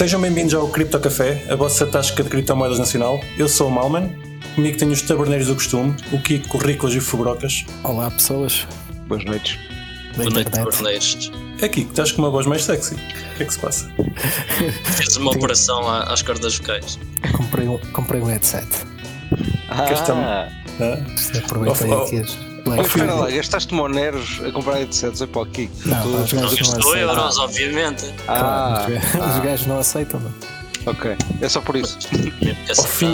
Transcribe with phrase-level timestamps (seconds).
[0.00, 3.20] Sejam bem-vindos ao Cripto Café, a vossa tasca de criptomoedas nacional.
[3.36, 4.10] Eu sou o Malman,
[4.54, 7.66] comigo tenho os taberneiros do costume, o Kiko, Currículos e Fubrocas.
[7.84, 8.66] Olá pessoas.
[9.06, 9.58] Boas noites.
[10.16, 11.30] Boa noite.
[11.60, 12.94] É Kiko, estás com uma voz mais sexy.
[12.94, 13.92] O que é que se passa?
[14.96, 16.98] Fiz uma operação às cordas vocais.
[17.36, 18.66] Comprei um, comprei um headset.
[19.68, 20.24] Cá estamos.
[20.24, 20.48] Ah,
[20.80, 22.04] Ah, Aproveitei Oh, oh.
[22.04, 25.72] aqui as Black espera lá, gastaste moneros a comprar headsets é para o Kiko.
[25.86, 26.98] Não, Tu- pá, os gajos não aceitam.
[27.00, 28.04] euros, obviamente.
[28.28, 30.20] Ah, Claro, os ah, gajos não aceitam.
[30.20, 30.92] Não.
[30.92, 31.16] ok.
[31.40, 31.98] É só por isso.
[32.76, 33.12] Ao, fim,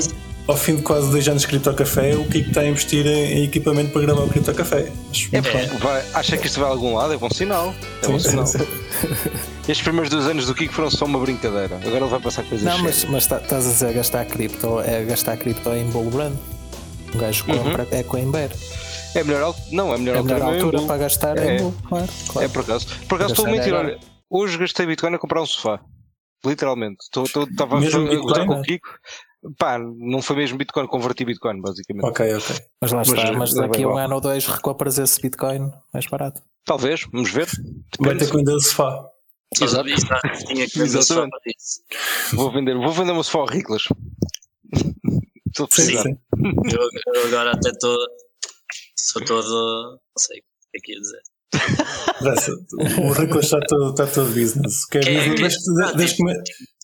[0.48, 3.38] ao fim de quase dois anos de Cripto Café, o Kiko está a investir em,
[3.40, 4.90] em equipamento para gravar o Cripto Café.
[5.10, 7.12] Acho É, vai, acha que isto vai a algum lado?
[7.14, 7.74] É bom sinal.
[8.02, 8.44] É bom sinal.
[9.68, 11.76] Estes primeiros dois anos do Kiko foram só uma brincadeira.
[11.84, 15.02] Agora ele vai passar coisas Não, mas, mas tá- estás a dizer gastar cripto, é
[15.04, 16.32] gastar cripto em Bull Run.
[17.14, 17.58] Um gajo Uhum.
[17.58, 18.54] compra é Coinbase.
[19.18, 21.56] É melhor al- Não, é melhor É a melhor altura, altura para gastar É.
[21.56, 22.08] em Bull, claro.
[22.28, 22.46] claro.
[22.46, 22.86] É por acaso.
[23.08, 23.98] Por acaso estou a mentir, olha.
[24.28, 25.80] Hoje gastei Bitcoin a comprar um sofá.
[26.44, 26.98] Literalmente.
[27.04, 27.80] Estava a
[28.16, 28.88] gozar com o Kiko.
[29.58, 32.04] Pá, não foi mesmo Bitcoin, converti Bitcoin, basicamente.
[32.04, 32.56] Ok, ok.
[32.80, 35.70] Mas lá Mas, está, mas é daqui a um ano ou dois recompras esse Bitcoin
[35.94, 36.42] mais barato.
[36.64, 37.46] Talvez, vamos ver.
[38.00, 39.06] Vai ter que vender o sofá.
[39.60, 39.88] Exato.
[39.88, 41.56] Exatamente.
[42.32, 43.84] Vou vender, vou vender uma sofá ao Riclas.
[45.46, 46.02] Estou a precisar.
[46.02, 46.18] sim.
[46.36, 47.96] Eu, eu agora até estou.
[49.12, 49.92] Sou todo.
[49.92, 51.22] Não sei o que é que ia dizer.
[52.98, 54.84] O Rico está todo, está todo business.
[54.84, 55.56] O que é Que business?
[55.56, 56.24] que- Desde, que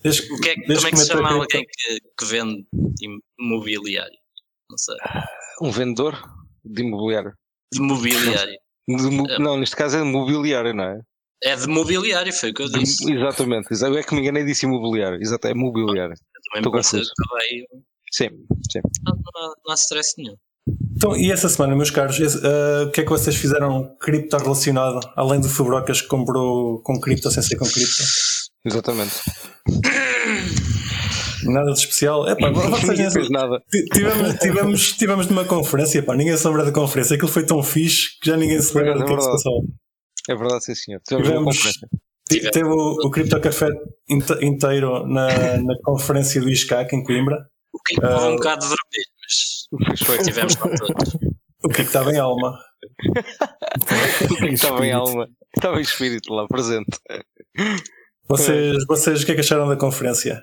[0.03, 2.67] desde, O que é, que- desde como é que se chama alguém que, que vende
[3.41, 4.19] imobiliário?
[4.71, 4.97] Não sei.
[5.63, 6.17] Um vendedor
[6.65, 7.33] de imobiliário.
[7.73, 8.57] De mobiliário.
[8.89, 9.39] De mo- É.
[9.39, 11.01] Não, neste caso é de mobiliário, não é?
[11.45, 13.11] É de mobiliário, foi o que eu De- disse.
[13.13, 13.69] exatamente.
[13.73, 15.21] exa- Eu é que me enganei e disse imobiliário.
[15.21, 16.15] Exato, é mobiliário.
[16.15, 17.11] Também estou confuso.
[17.17, 17.67] que aí.
[18.13, 18.29] Sim,
[18.71, 18.81] sim.
[19.07, 20.37] Não, não, há- não há stress nenhum.
[20.97, 24.37] Então, e essa semana, meus caros, esse, ah, o que é que vocês fizeram cripto
[24.37, 28.03] relacionado, além do Fubrocas que comprou com cripto sem ser com cripto?
[28.65, 29.15] Exatamente.
[31.45, 32.29] Nada de especial.
[32.29, 33.61] É pá, vocês fez nada.
[33.71, 37.15] Ti- Tivemos, tivemos, tivemos numa conferência, pá, ninguém se lembra da conferência.
[37.17, 39.31] Aquilo foi tão fixe que já ninguém se lembra É do que é que se
[39.31, 39.65] passou.
[40.31, 41.01] É verdade, sim, senhor.
[41.07, 41.89] Tivemos uma Tivemos, conferência.
[42.53, 43.67] teve o, o Cripto Café
[44.09, 45.27] inte- inteiro na,
[45.59, 47.37] na conferência do ISCAC em Coimbra.
[47.75, 48.29] O que houve Ah.
[48.29, 49.12] um bocado de vermelho,
[49.87, 50.19] Pois foi.
[50.19, 51.15] tivemos lá todos.
[51.65, 52.59] O que é estava em alma?
[54.51, 55.29] Estava em alma.
[55.57, 56.99] Estava em espírito lá, presente.
[58.29, 60.43] Vocês, vocês o que é que acharam da conferência?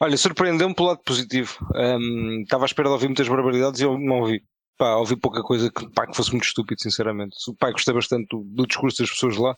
[0.00, 1.58] Olha, surpreendeu-me pelo lado positivo.
[1.74, 4.40] Hum, Estava à espera de ouvir muitas barbaridades e eu não ouvi.
[4.78, 7.36] Pá, ouvi pouca coisa que, pá, que fosse muito estúpido, sinceramente.
[7.58, 9.54] Pá, gostei bastante do, do discurso das pessoas lá,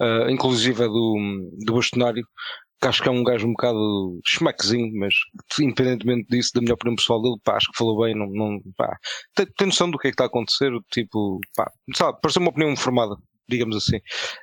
[0.00, 2.24] ah, inclusive a do, do bastonário,
[2.80, 5.14] que acho que é um gajo um bocado schmackzinho, mas
[5.60, 8.96] independentemente disso, da minha opinião pessoal dele, pá, acho que falou bem, não, não, pá,
[9.34, 12.48] tem, tem noção do que é que está a acontecer, tipo, pá, sabe, parece uma
[12.48, 13.16] opinião formada,
[13.50, 13.98] digamos assim.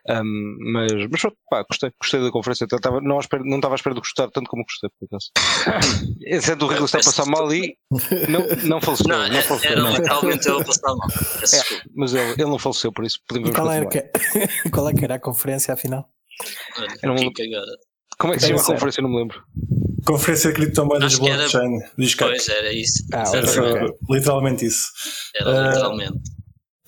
[0.07, 2.65] Um, mas, mas pá, gostei, gostei da conferência.
[2.65, 5.31] Estava, não, espera, não estava à espera de gostar tanto como gostei, por acaso.
[6.21, 7.75] Esse é do Rico está a passar mal e
[8.29, 9.07] não, não faleceu.
[9.07, 9.71] Não, Não, faleceu.
[9.71, 11.07] era literalmente eu a passar mal.
[11.07, 13.87] É, mas ele, ele não faleceu, por isso podemos qual, era
[14.71, 16.07] qual é que era a conferência afinal?
[17.01, 17.31] Era um-.
[18.19, 19.01] Como é que se chama a conferência?
[19.03, 19.41] Não me lembro.
[20.05, 22.29] Conferência de criptomoedas era- blockchain do ISCAC.
[22.31, 23.03] Pois era isso.
[23.13, 23.49] Ah, Era.
[23.51, 24.87] Era Literalmente isso.
[25.35, 26.19] era Ah, literalmente.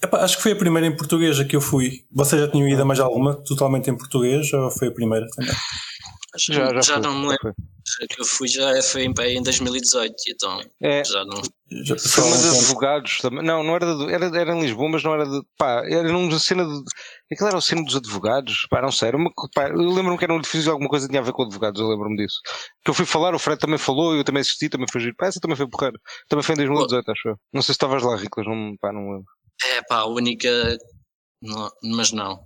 [0.02, 2.06] Epá, acho que foi a primeira em português a que eu fui.
[2.12, 5.54] Vocês já tinham ido a mais alguma totalmente em português ou foi a primeira também?
[6.34, 7.54] Acho- Já, já, já não me lembro.
[8.10, 11.42] Que eu fui já foi em, em 2018, então É, já não.
[11.86, 13.46] Já Foi uma de advogados também.
[13.46, 15.40] Não, não era, de, era, era em Lisboa, mas não era de.
[15.58, 16.82] Pá, era numa cena de.
[17.32, 18.66] Aquilo era o cena dos advogados.
[18.70, 19.10] Pá, não sei.
[19.10, 21.32] Era uma, pá, eu lembro-me que era um edifício alguma coisa que tinha a ver
[21.32, 21.80] com advogados.
[21.80, 22.40] Eu lembro-me disso.
[22.84, 25.16] Que eu fui falar, o Fred também falou, eu também assisti, também foi giro.
[25.16, 26.00] Pá, essa também foi porreiro.
[26.28, 27.36] Também foi em 2018, acho eu.
[27.54, 29.26] Não sei se estavas lá, Riclas, não, pá, não lembro.
[29.64, 30.50] É pá, a única.
[31.42, 32.40] não- mas não.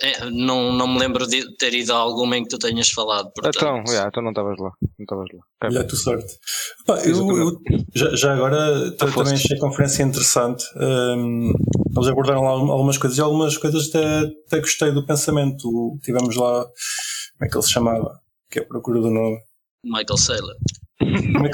[0.00, 0.72] É, não.
[0.72, 3.30] Não me lembro de ter ido a alguma em que tu tenhas falado.
[3.34, 4.70] Portanto, Então, yeah, então não estavas lá.
[4.98, 5.40] Não estavas lá.
[5.62, 5.68] Ok.
[5.70, 6.32] Olha a tua sorte.
[6.80, 7.58] Epá, eu, eu-
[7.94, 10.64] já, já agora também achei a conferência interessante.
[10.76, 11.52] Hum,
[11.94, 15.98] eles abordaram lá algumas coisas e algumas coisas até, até gostei do pensamento.
[16.02, 18.18] Tivemos lá, como é que ele se chamava?
[18.50, 19.36] Que é a procura do nome.
[19.84, 20.54] Michael Saylor.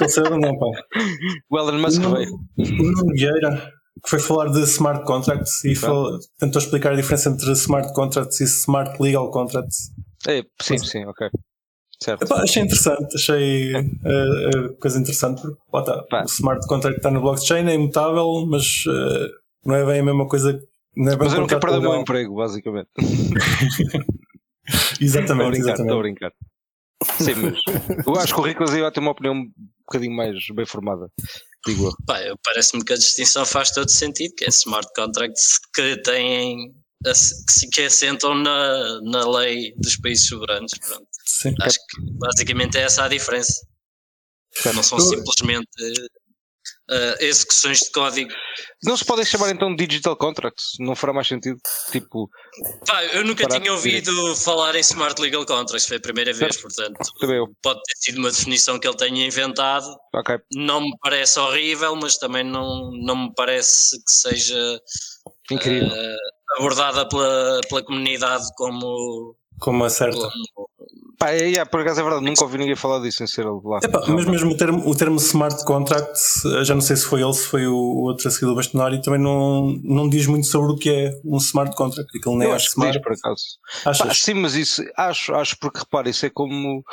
[0.08, 0.38] Se chama?
[0.38, 0.66] Não, pá.
[1.50, 2.12] O Elon Musk Não.
[2.14, 2.30] veio.
[2.58, 5.80] O Nuno Vieira, que foi falar de smart contracts e Tá.
[5.80, 9.90] falou- tentou explicar a diferença entre smart contracts e smart legal contracts.
[10.26, 11.28] É, sim, sim, ok.
[12.02, 12.24] Certo.
[12.24, 16.22] Epá, achei interessante, achei uh, uh, coisa interessante, porque está, Pá.
[16.22, 19.28] o smart contract está no blockchain, é imutável, mas uh,
[19.66, 20.62] não é bem a mesma coisa.
[20.96, 22.88] Não é bem Mas eu não quero perder o meu emprego, basicamente.
[24.68, 26.32] A Exatamente, estou a brincar.
[27.18, 27.58] Sim, mas
[28.06, 29.50] eu acho que o Riclas ia ter uma opinião um
[29.86, 31.08] bocadinho mais bem formada,
[31.66, 31.94] digo
[32.42, 37.82] parece-me que a distinção faz todo sentido, que é smart contracts que têm que que
[37.82, 40.72] assentam na, na lei dos países soberanos.
[40.86, 41.06] Pronto.
[41.24, 41.54] Sim.
[41.60, 43.66] Acho que basicamente é essa a diferença.
[44.74, 45.68] Não são simplesmente
[46.90, 48.30] eh, execuções de código.
[48.84, 50.76] Não se podem chamar então digital contracts?
[50.78, 51.58] Não fará mais sentido?
[51.90, 52.28] Tipo,
[52.86, 56.98] Pá, eu nunca tinha ouvido falar em Smart Legal Contracts, foi a primeira vez, portanto,
[57.20, 57.46] também eu.
[57.62, 59.86] pode ter sido uma definição que ele tenha inventado.
[60.14, 60.36] Ok.
[60.54, 64.80] Não me parece horrível, mas também não, não me parece que seja
[65.50, 65.88] Incrível.
[65.92, 66.16] eh,
[66.58, 70.16] abordada pela, pela comunidade como, Como é certo.
[70.54, 70.68] como-
[71.18, 73.58] Pá, é, é, por acaso é verdade, nunca ouvi ninguém falar disso sem ser ele
[73.64, 73.80] lá.
[73.82, 76.16] Epá, mas mesmo o termo, o termo smart contract,
[76.64, 79.02] já não sei se foi ele, se foi o, o outro a seguir do bastonário,
[79.02, 82.08] também não, não diz muito sobre o que é um smart contract.
[82.16, 82.92] Aquilo nem Eu é acho que smart.
[82.96, 83.44] diz, por acaso.
[83.84, 86.84] Pá, sim, mas isso, acho, acho porque repara, isso é como.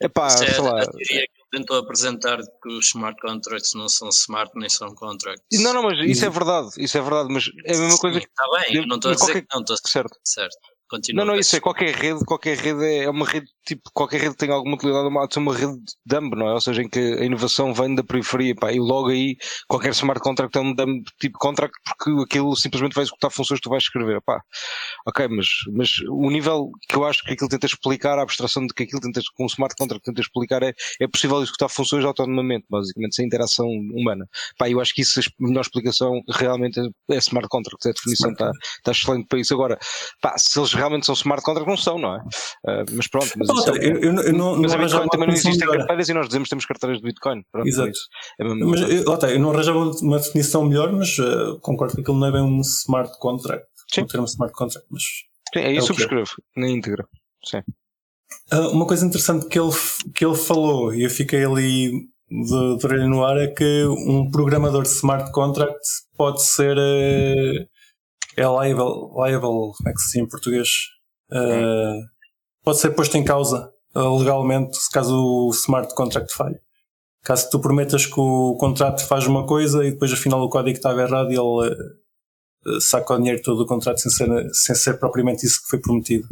[0.00, 0.80] É pá, Isso é sei lá.
[0.80, 4.94] a teoria que ele tentou apresentar que os smart contracts não são smart nem são
[4.94, 5.60] contracts.
[5.60, 8.26] Não, não, mas isso é verdade, isso é verdade, mas é a mesma coisa que.
[8.26, 10.16] Está bem, eu não estou a dizer qualquer- que não, estou Certo.
[10.24, 10.56] certo.
[10.88, 11.22] Continua.
[11.24, 14.54] Não, não, isso é qualquer rede, qualquer rede é uma rede, tipo, qualquer rede tenha
[14.54, 16.52] alguma utilidade, de ser uma rede dumb, não é?
[16.54, 19.36] Ou seja, em que a inovação vem da periferia, pá, e logo aí
[19.68, 23.64] qualquer smart contract é um dumb tipo contract porque aquilo simplesmente vai executar funções que
[23.64, 24.40] tu vais escrever, pá.
[25.06, 28.72] Ok, mas, mas o nível que eu acho que aquilo tenta explicar, a abstração de
[28.74, 32.66] que aquilo tenta, com o smart contract tenta explicar é, é possível executar funções autonomamente,
[32.70, 34.26] basicamente, sem interação humana.
[34.58, 38.30] Pá, eu acho que isso, a melhor explicação realmente é é smart contract, a definição
[38.32, 38.50] está
[38.84, 39.52] tá excelente para isso.
[39.54, 39.78] Agora,
[40.20, 42.20] pá, se eles realmente são smart contracts, não são, não é?
[42.66, 45.08] Ah, mas pronto, mas, é- Outra, eu, eu, não- eu não, mas não a Bitcoin
[45.08, 45.78] também não existem melhor.
[45.78, 47.42] carteiras e nós dizemos que temos carteiras de Bitcoin.
[47.52, 47.98] Pronto, é Exato.
[48.40, 48.88] É Mas eu,
[49.30, 52.60] eu não arranjava uma definição melhor, mas eh, concordo que aquilo não é bem um
[52.60, 53.66] smart contract.
[53.92, 54.02] Sim.
[54.02, 55.80] O termo smart contract, mas Sim, é é que é.
[55.82, 57.06] subscrevo, na íntegra.
[57.44, 57.62] Sim.
[58.50, 59.72] Ah, uma coisa interessante que ele,
[60.14, 61.90] que ele falou, e eu fiquei ali
[62.30, 65.78] de, de orelha no ar, é que um programador de smart contract
[66.16, 67.66] pode ser eh,
[68.36, 70.68] é liable, liable, como é que se diz em português?
[71.32, 71.94] Ah,
[72.64, 76.58] pode ser posto em causa ah, legalmente se caso o smart contract falhe.
[77.22, 81.02] Caso tu prometas que o contrato faz uma coisa e depois afinal o código estava
[81.02, 85.44] errado e ele eh, saca o dinheiro todo do contrato sem ser, sem ser propriamente
[85.44, 86.28] isso que foi prometido.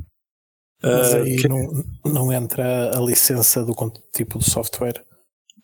[0.82, 3.74] Mas aí que- não, não entra a licença do
[4.12, 5.04] tipo de software.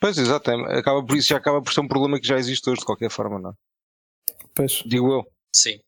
[0.00, 2.69] Pois, exato, é, acaba por isso já acaba por ser um problema que já existe
[2.69, 3.53] hoje, de qualquer forma, não é?
[4.55, 5.25] Pois, Digo eu.
[5.55, 5.79] Sim.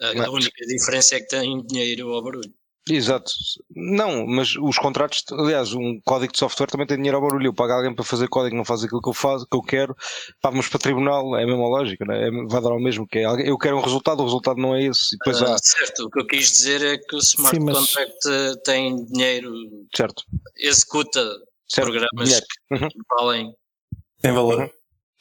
[0.00, 0.18] É?
[0.18, 2.52] a única diferença é que tem dinheiro ao barulho.
[2.90, 3.30] Exato.
[3.74, 7.46] Não, mas os contratos, aliás, um código de software também tem dinheiro ao barulho.
[7.46, 9.94] Eu pago alguém para fazer código, não faz aquilo que eu faço, que eu quero,
[10.40, 12.26] pá, mas para tribunal é a mesma lógica, né?
[12.26, 13.24] É- vai dar ao mesmo que é.
[13.24, 15.14] alguém- Eu quero um resultado, o resultado não é esse.
[15.14, 17.64] E depois Ah, há, certo, o que eu quis dizer é que o smart Sim,
[17.64, 19.52] mas- contract eh, tem dinheiro,
[19.94, 20.24] certo,
[20.58, 21.20] executa
[21.68, 21.86] certo.
[21.90, 22.46] programas dinheiro.
[22.72, 22.88] Uhum.
[22.88, 23.54] que valem
[24.20, 24.58] tem valor.
[24.60, 24.70] Uhum.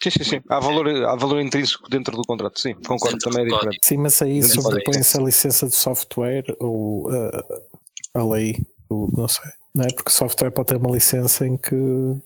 [0.03, 0.42] Sim, sim, sim.
[0.50, 3.80] Há valor, há valor intrínseco dentro do contrato, sim, concordo, Dentro também é diferente.
[3.83, 7.44] sim, mas aí Não sobrepõe-se a licença de software ou ah,
[8.15, 8.57] a lei,
[8.89, 9.51] ou não sei.
[9.75, 9.88] Não é?
[9.94, 11.75] Porque software pode ter uma licença em que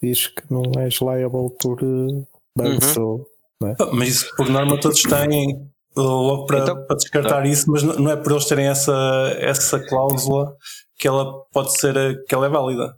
[0.02, 2.28] diz que não és liable por uh,
[2.58, 3.26] bugs ou.
[3.64, 5.56] Ah, Mas isso por norma todos têm
[5.98, 8.94] uh, logo para, Então, para descartar isso, mas não não é por eles terem essa,
[9.40, 10.56] essa cláusula
[10.98, 12.96] que ela pode ser eh, que ela é válida.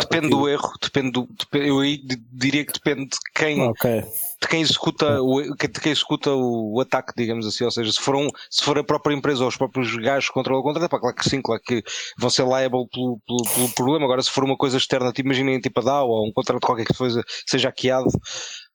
[0.00, 1.26] Depende do erro, depende do.
[1.26, 2.00] dep- Eu aí
[2.32, 4.00] diria que depende de quem, Ok.
[4.42, 7.64] de quem executa o, de quem executa o ataque, digamos assim.
[7.64, 10.34] Ou seja, se for, um, se for a própria empresa ou os próprios gajos que
[10.34, 11.82] controlam o contrato, é pá, claro que sim, claro que
[12.18, 14.04] vão ser liable pelo, pelo, pelo problema.
[14.04, 16.86] Agora, se for uma coisa externa, tipo, imaginem tipo a DAO ou um contrato qualquer
[16.86, 18.08] que coisa seja hackeado,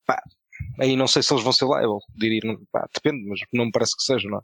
[0.06, 0.22] pá,
[0.80, 2.00] aí não sei se eles vão ser liable.
[2.16, 4.42] Diria, pá, depende, mas não me parece que seja, não é?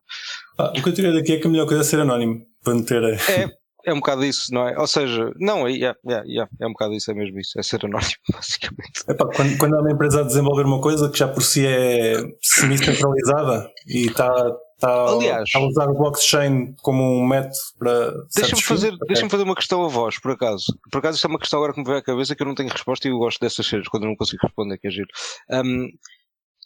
[0.57, 2.73] Ah, o que eu tirei daqui é que a melhor coisa é ser anónimo para
[2.73, 3.03] não ter.
[3.03, 3.17] É,
[3.89, 4.77] é um bocado isso, não é?
[4.77, 7.85] Ou seja, não, é, é, é, é um bocado isso, é mesmo isso, é ser
[7.85, 9.03] anónimo, basicamente.
[9.07, 12.13] Epá, quando, quando há uma empresa a desenvolver uma coisa que já por si é
[12.41, 14.31] semi-centralizada e está,
[14.75, 18.11] está, Aliás- está a usar o blockchain como um método para.
[18.35, 19.07] Deixa-me fazer, fins, ok.
[19.07, 20.65] deixa fazer uma questão a vós, por acaso.
[20.91, 22.55] Por acaso, isto é uma questão agora que me veio à cabeça que eu não
[22.55, 25.07] tenho resposta e eu gosto dessas cenas quando eu não consigo responder, que é giro.
[25.51, 25.89] Um,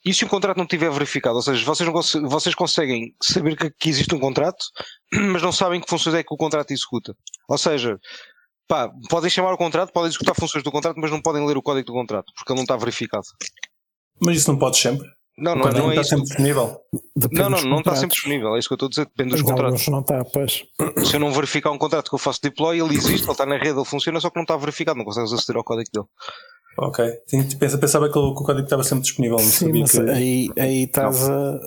[0.06, 1.36] e se o contrato não estiver verificado?
[1.36, 4.64] Ou seja, vocês, não vocês conseguem saber que, que existe um contrato,
[5.32, 7.16] mas não sabem que funções é que o contrato executa.
[7.48, 7.98] Ou seja,
[8.68, 11.62] pá, podem chamar o contrato, podem executar funções do contrato, mas não podem ler o
[11.62, 13.26] código do contrato, porque ele não está verificado.
[14.20, 15.08] Mas isso não pode sempre.
[15.36, 16.78] Não, não, não é está sempre disponível.
[17.32, 19.42] Não, não, não está sempre disponível, é isso que eu estou a dizer, depende dos
[19.42, 19.88] contratos.
[19.88, 20.64] não está, pois.
[21.10, 23.58] Se eu não verificar um contrato que eu faço deploy, ele existe, ele está na
[23.58, 26.06] rede, ele funciona, só que não está verificado, não consegues aceder ao código dele.
[26.78, 27.06] Ok.
[27.80, 29.38] Pensava que o, que o código estava sempre disponível.
[29.38, 30.00] Não Sim, sabia mas que...
[30.10, 31.60] aí, aí estás a,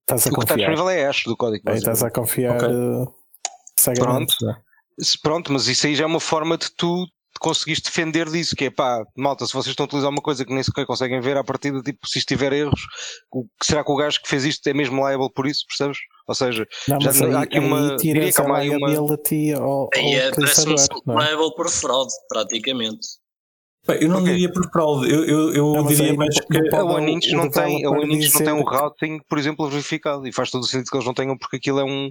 [0.00, 0.56] estás a O que está confiar.
[0.56, 1.70] disponível é a hash do código.
[1.70, 2.68] Aí estás a confiar Ok.
[2.68, 3.14] uh,
[3.78, 4.34] cegamente.
[4.42, 4.56] né?
[4.98, 7.06] Se- Pronto, mas isso aí já é uma forma de tu
[7.38, 10.54] conseguiste defender disso, que é pá, malta, se vocês estão a utilizar uma coisa que
[10.54, 12.80] nem sequer conseguem ver à partida, tipo, se isto tiver erros,
[13.30, 15.98] o, será que o gajo que fez isto é mesmo liable por isso, percebes?
[16.26, 17.90] Ou seja, Não, já mas há aí, aqui uma.
[17.92, 18.88] aí Diria tira que há essa uma- aí uma.
[18.88, 21.26] liability ao, ao Aí é, parece-me utilizador, não é?
[21.26, 23.06] liable por fraude, praticamente.
[23.86, 24.32] Bem, eu não Ok.
[24.32, 26.58] diria por fraude, eu, eu, eu Não, diria mais não- que.
[26.58, 28.62] não A pode One o- Inch o não tem, a One Inch não tem um
[28.64, 30.26] routing, por exemplo, verificado.
[30.26, 32.10] E faz todo o sentido que eles não tenham, porque aquilo é um,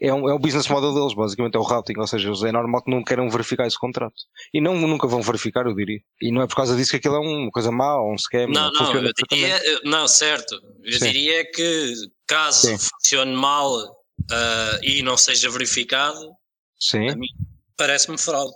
[0.00, 1.94] é um, é um business model deles, basicamente, é o routing.
[1.96, 4.14] Ou seja, é normal que não queiram verificar esse contrato.
[4.52, 6.00] E não, nunca vão verificar, eu diria.
[6.20, 8.48] E não é por causa disso que aquilo é uma coisa má ou um scam.
[8.48, 10.56] Não, não, funciona eu diria, não, certo.
[10.82, 11.04] Eu Sim.
[11.06, 11.92] diria que
[12.26, 12.76] caso Sim.
[12.78, 13.70] funcione mal
[14.30, 16.18] ah, e não seja verificado,
[16.80, 17.28] Sim, a mim
[17.76, 18.52] parece-me fraude.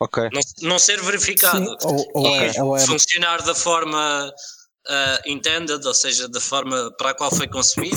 [0.00, 0.30] Ok.
[0.32, 4.32] Não, não ser verificado Sim, ou, ou, é- ou é- funcionar da forma
[4.88, 7.96] ah, intended, ou seja, da forma para a qual foi concebido,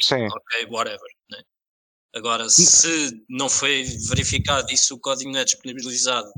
[0.00, 0.26] Sim.
[0.26, 1.08] ok, whatever.
[1.30, 1.38] né?
[2.14, 6.28] Agora, se não foi verificado e se o código não é disponibilizado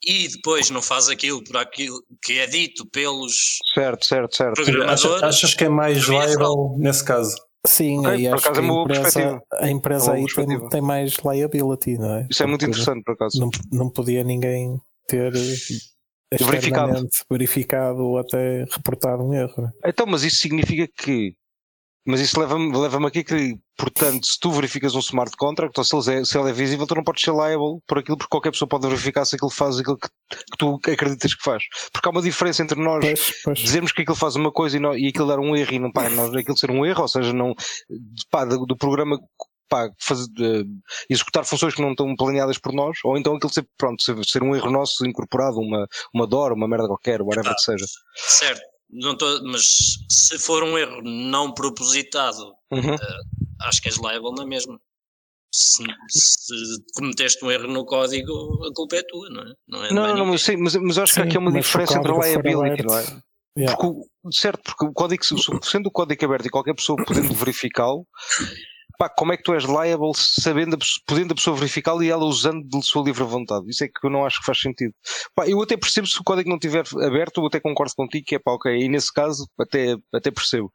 [0.00, 4.54] e depois não faz aquilo por aquilo que é dito pelos Certo, certo, certo.
[4.54, 7.36] programadores, Achas, achas que é mais liable nesse caso?
[7.66, 9.42] Sim, Ok, aí por acho que acaso é a uma boa empresa, perspectiva.
[9.52, 12.26] a empresa aí tem, tem mais liability, não é?
[12.30, 13.38] Isso é muito Porque interessante, por acaso.
[13.40, 15.32] Não, não podia ninguém ter
[16.32, 17.06] Verificado.
[17.30, 19.72] verificado ou até reportado um erro.
[19.84, 19.88] é?
[19.90, 21.34] Então, mas isso significa que.
[22.06, 25.94] Mas isso leva-me leva aqui que, portanto, se tu verificas um smart contract, ou se
[26.10, 28.50] ele, é, se ele é visível, tu não podes ser liable por aquilo, porque qualquer
[28.50, 31.62] pessoa pode verificar se aquilo faz aquilo que, que tu acreditas que faz.
[31.92, 33.58] Porque há uma diferença entre nós Pois, pois.
[33.58, 35.92] dizermos que aquilo faz uma coisa e, não, e aquilo dar um erro e não
[35.92, 37.54] pá, nós aquilo ser um erro, ou seja, não
[38.30, 39.18] pá, do, do programa
[39.68, 40.64] pá, fazer, de-
[41.10, 44.42] executar funções que não estão planeadas por nós, ou então aquilo ser, pronto, ser, ser
[44.42, 47.84] um erro nosso incorporado, uma, uma DOR, uma merda qualquer, whatever que seja.
[48.16, 52.96] certo, não tô, mas se for um erro não propositado, Uhum.
[53.62, 54.80] Acho que és liable na mesma.
[55.52, 56.54] Se, se
[56.94, 59.54] cometeste um erro no código, a culpa é tua, não é?
[59.66, 61.98] Não, é Não, não, mas, sim, mas, mas acho que há Sim, aqui uma diferença
[61.98, 63.04] entre liability, não é?
[63.58, 63.74] Yeah.
[63.74, 68.06] Porque, certo, porque o código, se- sendo o código aberto e qualquer pessoa podendo verificá-lo,
[68.98, 70.76] pá, como é que tu és liable sabendo,
[71.06, 73.68] podendo a pessoa verificá-lo e ela usando de sua livre vontade?
[73.68, 74.94] Isso é que eu não acho que faz sentido.
[75.34, 78.34] Pá, eu até percebo se o código não estiver aberto, eu até concordo contigo que
[78.34, 80.72] é pá, ok, e nesse caso até, até percebo.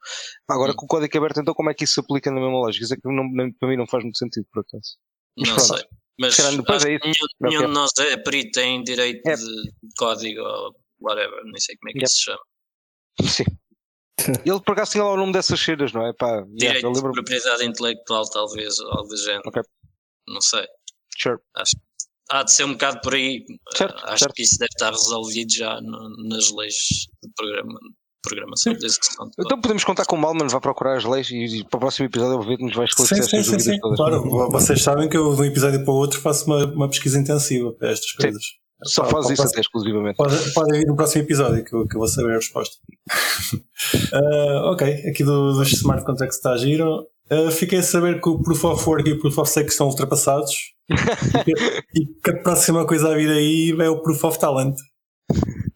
[0.47, 0.75] Pá, agora Hum.
[0.75, 2.85] com o código aberto, então como é que isso se aplica na mesma lógica?
[2.85, 4.97] Isso é que não, nem- para mim não faz muito sentido, por acaso.
[5.37, 5.77] Mas Não pronto.
[5.77, 5.87] sei.
[6.19, 7.03] Mas depois é isso.
[7.05, 7.67] nenhum, nenhum Ok.
[7.67, 9.35] de nós é perito em direito É.
[9.35, 12.39] de código ou whatever, nem sei como é que isso se chama.
[13.23, 13.43] Sim.
[14.45, 16.13] Ele por acaso tinha lá o nome dessas cheiras, não é?
[16.13, 17.11] Pá, yeah, Direito eu de lembro.
[17.13, 19.41] propriedade intelectual, talvez, ou algo do género.
[19.45, 19.61] Ok.
[20.27, 20.65] Não sei.
[21.17, 21.37] Sure.
[22.29, 23.43] Há de ser um bocado por aí.
[23.75, 24.33] Certo, Acho certo.
[24.33, 26.75] que isso deve estar resolvido já no- nas leis
[27.21, 27.77] de programa,
[28.23, 29.29] programação de execução.
[29.37, 32.05] Então podemos contar com o Malman, vai procurar as leis e, e para o próximo
[32.05, 33.79] episódio eu que nos vai Sim, esclarecer sim, sim, sim.
[33.79, 33.97] todas.
[33.97, 37.19] Claro, vocês sabem que eu de um episódio para o outro faço uma, uma pesquisa
[37.19, 38.43] intensiva para estas coisas.
[38.83, 40.17] Só faz isso até exclusivamente.
[40.17, 42.75] Pode, pode vir no próximo episódio que eu, que eu vou saber a resposta.
[44.13, 47.07] Ah, ok, aqui do, dos smart contracts está a giro.
[47.29, 49.87] Ah, fiquei a saber que o Proof of Work e o Proof of Stake estão
[49.87, 50.51] ultrapassados
[50.89, 51.51] e, que,
[51.95, 54.75] e que a próxima coisa a vir aí é o Proof of Talent.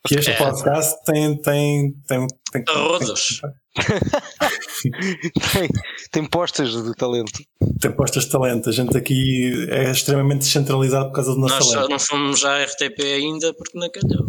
[0.05, 0.37] Que este É.
[0.37, 1.41] podcast tem.
[1.41, 3.41] tem, tem, tem, rodos.
[5.53, 5.69] tem,
[6.11, 7.31] tem postas de talento.
[7.81, 8.69] tem postas de talento.
[8.69, 11.89] A gente aqui é extremamente descentralizado por causa do nosso Nós talento.
[11.91, 14.27] não fomos já à RTP ainda porque não calhou.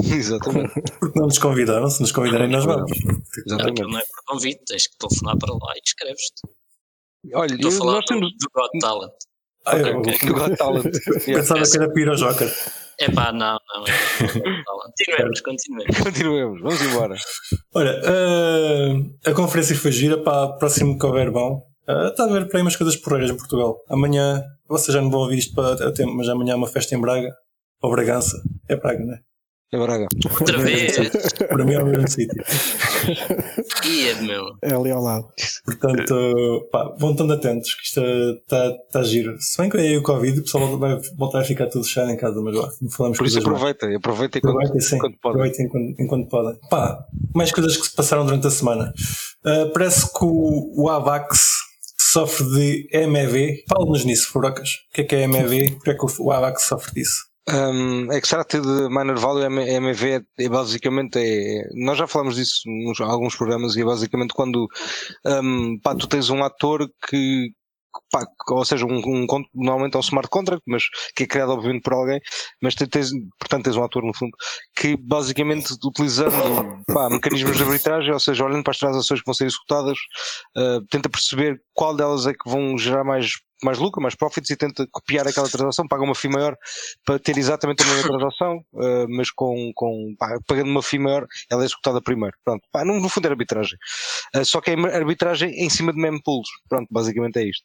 [0.00, 0.72] Exatamente.
[1.00, 1.90] Porque não nos convidaram.
[1.90, 2.90] Se nos convidarem, nós vamos.
[3.46, 3.82] Exatamente.
[3.82, 6.42] não é por convite, tens que telefonar para lá e escreves-te.
[7.34, 8.30] Olha, Estou a eu- falar nós do, temos.
[8.30, 9.12] do God Talent.
[9.66, 10.94] Ah, Ok, eu- do Got Talent.
[11.26, 12.54] Pensava que era para ir ao Joker.
[13.00, 13.84] É pá, não, não.
[13.86, 13.92] É.
[14.98, 15.98] Continuemos, continuemos.
[15.98, 17.14] Continuemos, vamos embora.
[17.74, 21.62] Olha, ah, a conferência foi gira para o próximo que houver bom.
[21.86, 23.76] Ah, está a ver para aí umas coisas porreiras em Portugal.
[23.88, 26.94] Amanhã, vocês já não vão ouvir isto para a tempo, mas amanhã há uma festa
[26.94, 27.30] em Braga.
[27.80, 28.36] Ou Bragança.
[28.68, 29.18] É Braga, não é?
[29.70, 30.06] É Braga.
[30.40, 30.96] Outra vez.
[31.48, 32.42] Para mim é o mesmo sítio.
[33.84, 34.44] Ia, meu.
[34.62, 35.28] É ali ao lado.
[35.64, 39.36] Portanto, pá, vão estando atentos, que isto está tá giro.
[39.38, 42.16] Se bem que aí o Covid, o pessoal vai voltar a ficar tudo fechado em
[42.16, 44.96] casa, mas lá, não falamos Por isso aproveita, aproveita enquanto, Aproveitem, sim.
[44.96, 45.34] enquanto pode.
[45.34, 46.60] Aproveitem enquanto, enquanto podem.
[46.70, 46.98] Pá,
[47.34, 48.94] mais coisas que se passaram durante a semana.
[49.44, 51.58] Ah, parece que o, o AVAX
[52.10, 52.46] sofre
[52.90, 53.64] de MEV.
[53.68, 54.70] Fala-nos nisso, Furocas.
[54.90, 55.72] O que é que é MEV?
[55.72, 57.27] Porque é que o, o AVAX sofre disso?
[57.50, 63.36] Um, Extracted Minor Value M- MEV é, basicamente é, nós já falamos disso em alguns
[63.36, 64.68] programas e é basicamente quando
[65.24, 67.50] um, pá, tu tens um ator que
[68.12, 70.84] pá, ou seja, um, um normalmente é um smart contract, mas
[71.16, 72.20] que é criado obviamente por alguém,
[72.62, 74.32] mas te- tens, portanto tens um ator no fundo,
[74.76, 79.34] que basicamente utilizando pá, mecanismos de arbitragem, ou seja, olhando para as transações que vão
[79.34, 79.96] ser executadas,
[80.56, 83.30] uh, tenta perceber qual delas é que vão gerar mais
[83.62, 86.56] mais lucro, mais profits e tenta copiar aquela transação, paga uma FII maior
[87.04, 91.26] para ter exatamente a mesma transação, uh, mas com, com pá, pagando uma FII maior,
[91.50, 92.36] ela é executada primeiro.
[92.44, 93.78] Pronto, pá, no, no, fundo é arbitragem.
[94.34, 96.48] Uh, só que é arbitragem em cima de mempools.
[96.68, 97.64] Pronto, basicamente é isto.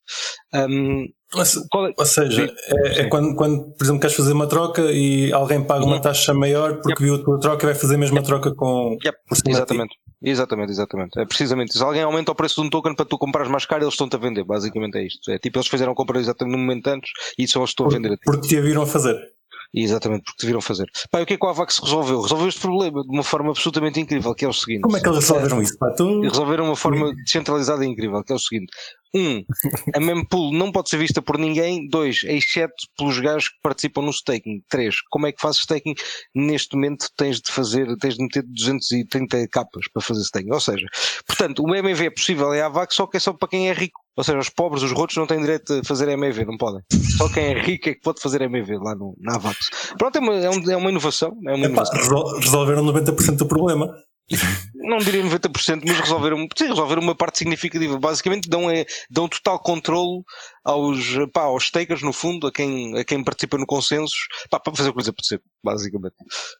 [0.53, 1.62] Um, mas, é?
[1.97, 2.53] Ou seja,
[2.85, 6.01] é, é, quando, quando, por exemplo, queres fazer uma troca e alguém paga uma uhum.
[6.01, 7.03] taxa maior porque yep.
[7.03, 8.27] viu a tua troca e vai fazer a mesma yep.
[8.27, 8.97] troca com.
[9.03, 9.17] Yep.
[9.47, 9.95] Exatamente.
[10.23, 11.19] Exatamente, exatamente.
[11.19, 11.79] É precisamente isso.
[11.79, 14.15] Se alguém aumenta o preço de um token para tu comprares mais caro, eles estão-te
[14.15, 14.43] a vender.
[14.43, 15.29] Basicamente é isto.
[15.29, 17.89] É tipo, eles fizeram a compra exatamente no momento antes e só eles estão a
[17.89, 18.23] vender a ti.
[18.23, 19.32] Porque te a viram a fazer.
[19.73, 20.87] Exatamente, porque te viram fazer.
[21.09, 22.21] Pá, o que é que o AVAX resolveu?
[22.21, 24.81] Resolveu este problema de uma forma absolutamente incrível, que é o seguinte.
[24.81, 25.77] Como é que eles resolveram isso?
[25.79, 25.91] Pá?
[25.91, 26.21] Tu...
[26.21, 28.71] Resolveram uma forma descentralizada e incrível, que é o seguinte.
[29.15, 29.43] Um,
[29.95, 31.87] a mempool não pode ser vista por ninguém.
[31.87, 34.63] Dois, exceto pelos gajos que participam no staking.
[34.69, 35.93] Três, como é que fazes staking?
[36.33, 40.51] Neste momento tens de fazer, tens de meter 230 capas para fazer staking.
[40.51, 40.87] Ou seja,
[41.27, 44.02] portanto, o MEV é possível, é AVAX, só que é só para quem é rico.
[44.15, 46.82] Ou seja, os pobres, os rotos não têm direito a fazer MEV, não podem.
[47.17, 49.70] Só quem é rico é que pode fazer MEV lá no, na AVAX.
[49.98, 51.36] Pronto, é uma, é, um, é uma inovação.
[51.48, 52.39] É uma Epá, inovação.
[52.39, 53.93] Resolveram 90% do problema
[54.75, 58.00] não diria 90%, mas resolveram, sim, resolveram uma parte significativa.
[58.00, 60.22] Basicamente dão, é, dão total controle
[60.63, 61.00] aos,
[61.34, 64.15] pá, aos stakers, no fundo, a quem, a quem participa no consenso,
[64.50, 66.15] pá, para fazer coisa por ser, basicamente.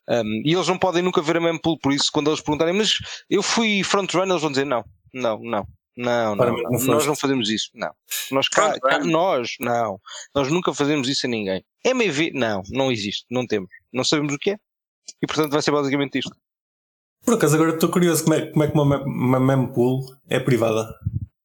[0.08, 2.98] Um, e eles não podem nunca ver a mempool, por isso, quando eles perguntarem, mas
[3.28, 5.66] eu fui frontrunner, eles vão dizer não, não, não.
[5.96, 7.90] Não, não, não, nós não fazemos isso, não.
[8.32, 10.00] Nós cá, cá, nós, não.
[10.34, 11.64] Nós nunca fazemos isso a ninguém.
[11.84, 13.70] MEV, não, não existe, não temos.
[13.92, 14.56] Não sabemos o que é.
[15.22, 16.34] E portanto vai ser basicamente isto.
[17.24, 20.92] Por acaso agora estou curioso como é, como é que uma, uma mempool é privada.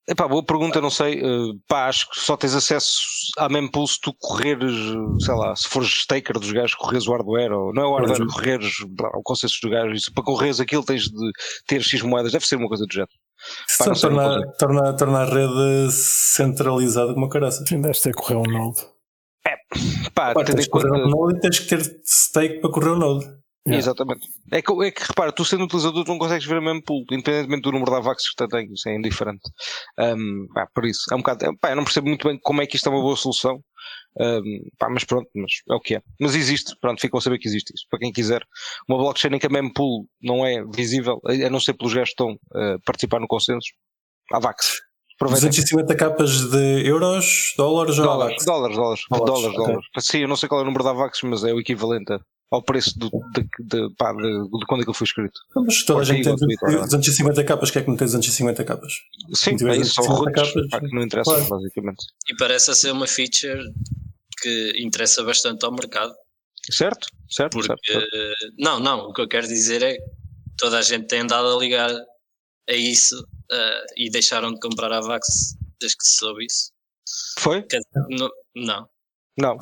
[0.09, 1.21] Epá, boa pergunta, não sei.
[1.21, 2.99] Uh, pá, acho que só tens acesso
[3.37, 4.73] à mempool se tu correres,
[5.19, 8.21] sei lá, se fores staker dos gajos, correres o hardware, ou não é o hardware,
[8.21, 8.27] uhum.
[8.27, 11.31] correres o consenso dos gajos, e para correres aquilo tens de
[11.67, 13.11] ter X moedas, deve ser uma coisa do género.
[13.85, 17.63] Não torna, torna, torna a rede centralizada como a caraça.
[17.65, 18.81] Sim, deve ter correr um node.
[19.47, 19.55] É,
[20.13, 22.95] pá, pá tens que correr um node e tens que ter stake para correr o
[22.95, 23.39] um node.
[23.67, 23.77] Yeah.
[23.77, 24.27] Exatamente.
[24.51, 27.03] É que, é que repara, tu sendo utilizador tu não consegues ver o mesmo pool,
[27.11, 29.41] independentemente do número de AVAX que tu tens, isso é indiferente.
[29.99, 32.65] Um, pá, por isso, é um bocado, pá, eu não percebo muito bem como é
[32.65, 33.59] que isto é uma boa solução,
[34.17, 36.01] um, pá, mas pronto, mas é o que é.
[36.19, 37.85] Mas existe, pronto, ficam a saber que existe isso.
[37.89, 38.43] Para quem quiser,
[38.87, 42.23] uma blockchain em que a mempool não é visível, a não ser pelos gajos que
[42.23, 43.69] estão a participar no consenso,
[44.31, 44.81] AVAX.
[45.21, 48.45] 250 capas de euros, dólares ou dólares?
[48.45, 50.01] Dólares, dólares, dólares, dólares, okay.
[50.01, 52.19] Sim, eu não sei qual é o número de AVAX, mas é o equivalente a
[52.51, 55.39] ao preço do, de, de, pá, de, de quando aquilo foi escrito.
[55.55, 58.93] Mas toda a gente tem 250 capas, quer é que não tem 250 capas?
[59.33, 61.49] Sim, é isso, são rotos, capas, pá, que não interessa, claro.
[61.49, 62.05] basicamente.
[62.27, 63.61] E parece ser uma feature
[64.41, 66.13] que interessa bastante ao mercado.
[66.71, 68.53] Certo, certo, Porque, certo, certo.
[68.57, 70.03] Não, não, o que eu quero dizer é que
[70.57, 71.91] toda a gente tem andado a ligar
[72.69, 76.71] a isso uh, e deixaram de comprar a Vax desde que se soube isso.
[77.39, 77.65] Foi?
[78.09, 78.89] não, não.
[79.39, 79.57] Não,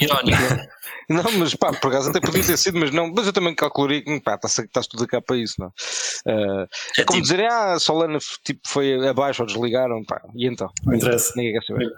[0.00, 0.38] irónico.
[1.10, 4.00] Não, mas pá, por acaso até podia ter sido, mas não, mas eu também calcularia
[4.00, 5.66] que pá, estás, estás tudo cá para isso, não?
[5.66, 7.22] Uh, é, é, como tipo...
[7.22, 10.70] dizer, ah, a Solana tipo, foi abaixo ou desligaram, pá, e então?
[10.84, 11.32] Não interessa.
[11.34, 11.88] Ninguém quer saber.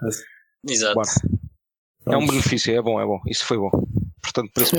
[0.67, 0.99] Exato.
[2.07, 3.69] É um benefício, é bom, é bom, isso foi bom.
[4.19, 4.75] Portanto, por isso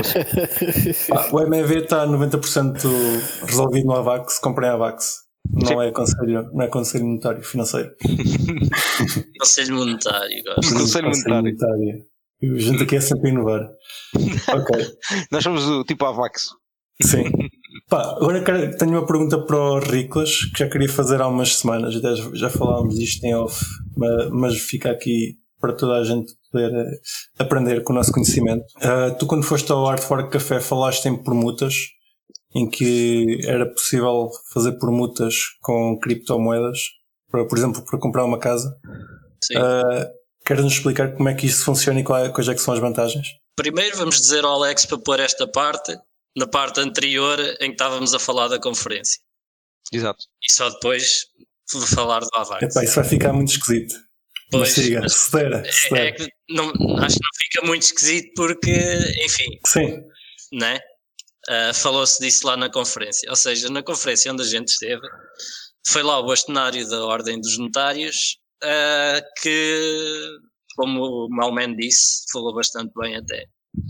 [1.12, 2.82] ah, O MEV está 90%
[3.46, 5.22] resolvido no AVAX, comprem AVAX.
[5.48, 5.80] Não Sim.
[5.82, 7.94] é conselho, não é conselho monetário financeiro.
[9.38, 10.74] conselho monetário, gosto.
[10.74, 12.13] Conselho, conselho monetário.
[12.52, 13.68] A gente aqui é sempre a inovar.
[14.54, 14.87] ok.
[15.30, 16.50] Nós somos o tipo Avax.
[17.02, 17.24] Sim.
[17.88, 21.96] Pá, agora tenho uma pergunta para o Riclas que já queria fazer há umas semanas,
[21.96, 23.64] até já falámos disto em off,
[23.96, 26.98] mas, mas fica aqui para toda a gente poder eh,
[27.38, 28.64] aprender com o nosso conhecimento.
[28.76, 31.74] Uh, tu, quando foste ao Art Fork Café, falaste em permutas,
[32.54, 36.78] em que era possível fazer permutas com criptomoedas,
[37.30, 38.76] para, por exemplo, para comprar uma casa.
[39.42, 39.59] Sim.
[39.59, 40.07] Uh,
[40.44, 43.26] Queres-nos explicar como é que isso funciona e quais, quais é que são as vantagens?
[43.57, 45.96] Primeiro vamos dizer ao Alex para pôr esta parte
[46.37, 49.20] na parte anterior em que estávamos a falar da conferência.
[49.92, 50.24] Exato.
[50.42, 51.26] E só depois
[51.72, 52.62] vou falar do Avax.
[52.62, 53.94] Epá, isso vai ficar muito esquisito.
[54.50, 56.16] Pois, siga, mas cedera, É, é
[56.50, 58.76] não, acho que não fica muito esquisito porque,
[59.24, 59.59] enfim.
[59.66, 60.02] Sim.
[60.52, 60.78] Né?
[61.48, 63.28] Uh, Falou-se disso lá na conferência.
[63.30, 65.07] Ou seja, na conferência onde a gente esteve,
[65.87, 70.38] foi lá o bastonário da Ordem dos Notários uh, que,
[70.76, 73.46] como o Malman disse, falou bastante bem até.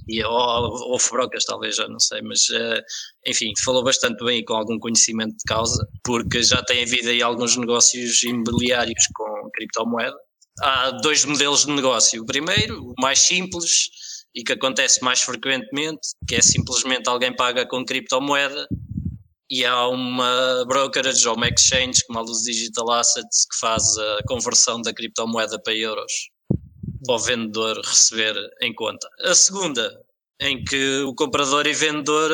[0.09, 2.81] E, ou, ou Brocas, talvez, já não sei, mas uh,
[3.27, 7.22] enfim, falou bastante bem e com algum conhecimento de causa, porque já tem havido aí
[7.22, 10.16] alguns negócios imobiliários com criptomoeda.
[10.61, 12.22] Há dois modelos de negócio.
[12.22, 13.88] O primeiro, o mais simples
[14.35, 18.66] e que acontece mais frequentemente, que é simplesmente alguém paga com criptomoeda
[19.50, 24.18] e há uma brokerage ou uma exchange como a Luz Digital Assets que faz a
[24.26, 26.12] conversão da criptomoeda para euros
[27.04, 29.07] para o vendedor receber em conta.
[29.20, 30.02] A segunda,
[30.40, 32.30] em que o comprador e vendedor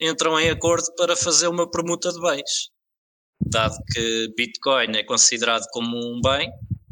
[0.00, 2.70] entram em acordo para fazer uma permuta de bens.
[3.40, 6.50] Dado que Bitcoin é considerado como um bem,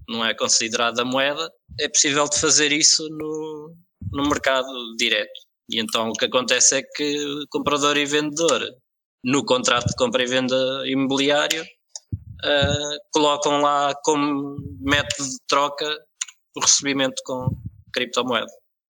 [0.09, 1.50] não é considerada moeda,
[1.81, 3.74] é possível de fazer isso no,
[4.12, 5.46] no mercado direto.
[5.68, 8.62] E então o que acontece é que comprador e vendedor
[9.27, 15.99] no contrato de compra e venda imobiliário, uh, colocam lá como método de troca
[16.57, 17.49] o recebimento com
[17.93, 18.47] criptomoeda,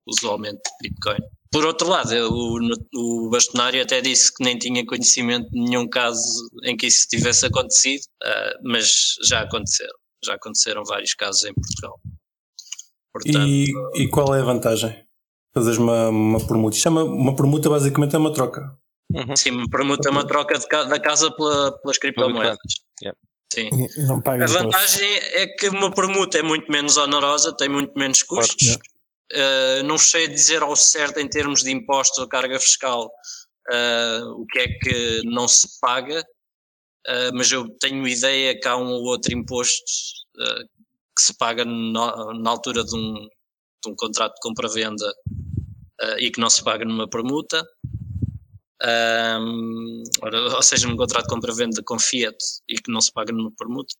[0.06, 1.18] usualmente Bitcoin.
[1.50, 2.58] Por outro lado, o,
[2.94, 7.46] o bastonário até disse que nem tinha conhecimento de nenhum caso em que isso tivesse
[7.46, 9.94] acontecido, uh, mas já aconteceram.
[10.22, 11.98] Já aconteceram vários casos em Portugal.
[13.12, 15.02] Portanto, e, e, qual é a vantagem?
[15.54, 16.76] Fazeres uma, uma permuta.
[16.76, 18.76] Isto é uma permuta, basicamente, é uma troca.
[19.16, 19.34] Uhum.
[19.34, 22.58] Sim, permuta uma troca de, da casa pela, pelas criptomoedas.
[23.02, 23.18] Yeah.
[23.52, 23.70] Sim.
[24.10, 28.76] a vantagem é que uma permuta é muito menos onerosa, tem muito menos custos.
[29.32, 33.10] Uh, não sei dizer ao certo em termos de impostos ou carga fiscal
[33.72, 38.76] uh, o que é que não se paga, uh, mas eu tenho ideia que há
[38.76, 39.84] um ou outro imposto
[41.16, 45.10] que se paga na, na altura de um, de um contrato de compra-venda
[46.18, 47.66] e que não se paga numa permuta.
[48.84, 50.02] Um,
[50.54, 52.36] ou seja, num contrato de compra-venda com Fiat
[52.68, 53.94] e que não se paga numa permuta.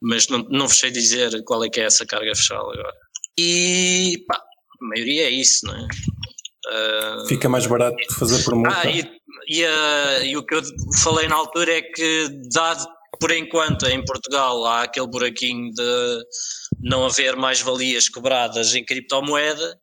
[0.00, 2.94] Mas não, não vos sei dizer qual é que é essa carga fiscal agora.
[3.38, 5.88] E pá, a maioria é isso, não é?
[6.66, 8.76] Uh, Fica mais barato fazer permuta.
[8.76, 9.00] Ah, e,
[9.48, 10.62] e, uh, e, o que eu
[11.02, 12.86] falei na altura é que, dado
[13.18, 16.24] por enquanto em Portugal há aquele buraquinho de
[16.80, 19.78] não haver mais valias cobradas em criptomoeda,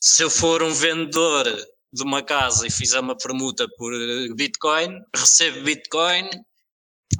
[0.00, 1.46] se eu for um vendedor
[1.92, 6.28] de uma casa e fizer uma permuta por eh, Bitcoin, recebe Bitcoin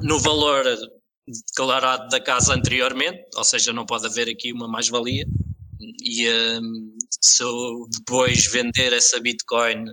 [0.01, 0.65] no valor
[1.27, 5.25] declarado da casa anteriormente, ou seja, não pode haver aqui uma mais-valia.
[6.05, 9.85] E um, se eu depois vender essa Bitcoin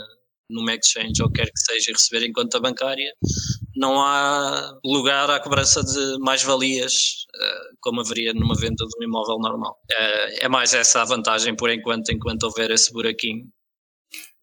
[0.50, 3.14] numa exchange ou quer que seja e receber em conta bancária,
[3.76, 6.94] não há lugar à cobrança de mais-valias
[7.36, 9.78] uh, como haveria numa venda de um imóvel normal.
[9.92, 13.46] Uh, é mais essa a vantagem por enquanto, enquanto houver esse buraquinho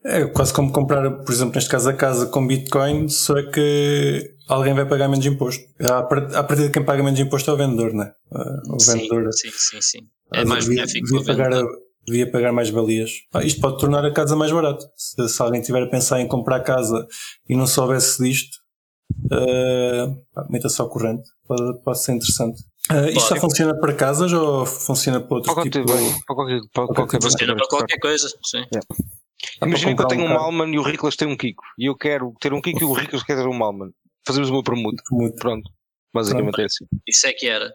[0.06, 4.36] é quase como comprar, por exemplo, neste caso a casa com Bitcoin, só é que
[4.48, 5.64] alguém vai pagar menos imposto.
[5.80, 6.02] A
[6.44, 8.12] partir de quem paga menos imposto é o vendedor, não é?
[8.68, 9.32] O vendedor.
[9.32, 9.98] Sim, sim, sim.
[10.32, 11.50] É mais devia, benéfico devia pagar,
[12.06, 13.10] devia pagar mais valias.
[13.32, 14.84] Ah, isto pode tornar a casa mais barata.
[14.96, 17.06] Se, se, alguém tiver a pensar em comprar casa
[17.48, 18.58] e não soubesse disto,
[19.32, 21.28] uh, meta só corrente.
[21.46, 22.60] Pode, pode ser interessante.
[22.90, 25.84] Uh, isto só funciona para casas ou funciona para outro para tipo?
[25.84, 28.58] Qualquer, para qualquer, para qualquer, funciona para qualquer coisa, sim.
[28.72, 28.86] Yeah.
[29.62, 31.64] Imagina que eu tenho um, Malman e o Riclas tem um Kiko.
[31.78, 33.90] E eu quero ter um Kiko e o Riclas quer ter um Malman.
[34.26, 35.02] Fazemos uma permuta.
[35.38, 35.70] Pronto.
[36.12, 36.62] Basicamente Pronto.
[36.62, 36.86] é assim.
[37.06, 37.70] Isso é que era.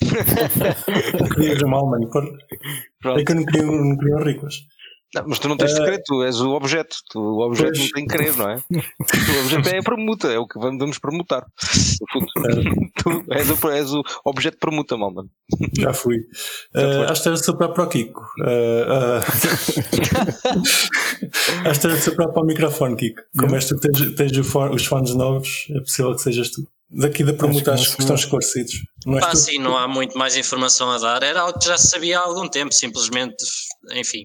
[1.34, 2.08] Querias um Malman.
[2.10, 3.20] Pronto.
[3.20, 4.54] É que eu não queria, não queria o Riclas.
[5.16, 6.96] Não, mas tu não tens segredo, tu és o objeto.
[7.10, 7.84] Tu, o objeto pois.
[7.84, 8.56] não tem que querer, não é?
[8.56, 11.46] o objeto é a permuta, é o que vamos permutar.
[13.02, 15.30] tu és o, és o objeto permuta, mal, mano.
[15.78, 16.18] Já fui.
[16.74, 18.20] Uh, acho que era super para o Kiko.
[18.40, 19.20] Uh, uh...
[21.70, 23.22] acho que era super para o microfone, Kiko.
[23.38, 26.68] Como és tu que tens, tens os fones novos, é possível que sejas tu.
[26.88, 28.74] Daqui da permuta acho, que, que estão esclarecidos.
[29.04, 31.22] Não ah, sim, não há muito mais informação a dar.
[31.22, 33.44] Era algo que já se sabia há algum tempo, simplesmente,
[33.92, 34.24] enfim,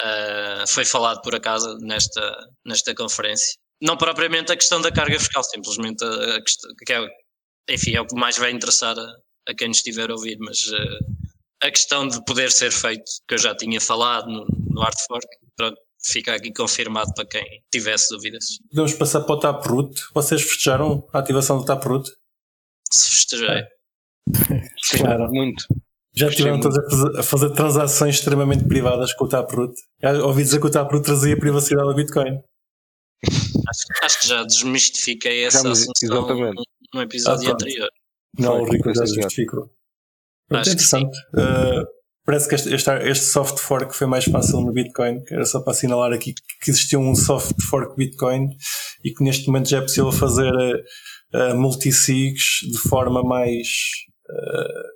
[0.00, 3.56] uh, foi falado por acaso nesta, nesta conferência.
[3.82, 7.06] Não propriamente a questão da carga fiscal, simplesmente a, a questão, que é,
[7.70, 9.14] enfim, é o que mais vai interessar a,
[9.48, 10.98] a quem nos estiver a ouvir, mas uh,
[11.62, 15.76] a questão de poder ser feito, que eu já tinha falado no, no Artfork, pronto,
[16.02, 18.44] fica aqui confirmado para quem tivesse dúvidas.
[18.70, 20.00] Podemos passar para o Taproot.
[20.14, 22.10] Vocês festejaram a ativação do Taproot?
[22.90, 23.64] Se festejei.
[24.80, 25.64] Festejaram muito.
[26.18, 26.78] Já estiveram todos
[27.18, 29.74] a fazer, transações extremamente privadas com o Taproot.
[30.24, 32.40] Ouvi dizer que o Taproot trazia privacidade ao Bitcoin.
[33.22, 36.54] Acho, acho que já desmistifiquei essa já, assunção
[36.94, 37.88] no episódio ah, anterior.
[38.38, 39.70] Não, Foi, o Rico já desmistificou.
[40.50, 41.16] é interessante.
[41.34, 41.84] Uh,
[42.24, 45.22] parece que este, este, este, soft fork foi mais fácil no Bitcoin.
[45.30, 48.48] Era só para assinalar aqui que existiu um soft fork Bitcoin
[49.04, 53.68] e que neste momento já é possível fazer uh, multisigs de forma mais.
[54.30, 54.95] Uh,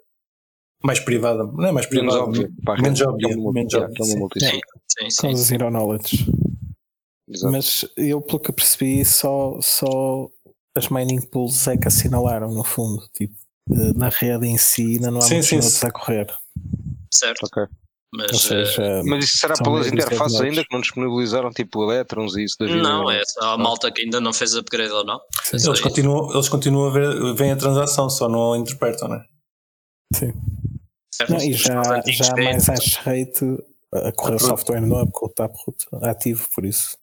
[0.83, 2.51] mais privada, não é mais privada, menos óbvia,
[2.83, 4.61] menos óbvia, menos óbvia, sim.
[4.89, 6.27] Sim, sim, zero knowledge.
[7.29, 7.53] Exato.
[7.53, 10.29] Mas eu, pelo que percebi, só, só
[10.77, 13.03] as mining pools é que assinalaram, no fundo.
[13.15, 13.35] Tipo,
[13.95, 16.27] na rede em si ainda não há sim, muitos sim, a correr.
[17.13, 17.47] Certo.
[17.47, 17.67] Ok.
[18.13, 22.43] Mas, seja, eh, Mas isso será pelas interfaces ainda que não disponibilizaram tipo elétrons e
[22.43, 22.83] isso da vida?
[22.83, 25.21] não, é só a malta que ainda não fez upgrade ou não.
[25.53, 29.25] É Eles continuam, eles continuam a ver, veem a transação, só não a interpretam, né?
[30.13, 30.33] sim.
[31.29, 33.45] Não, e já, já há mais hash rate
[33.93, 34.41] a correr Taproot.
[34.41, 36.97] software novo com o Taproot ativo, por isso.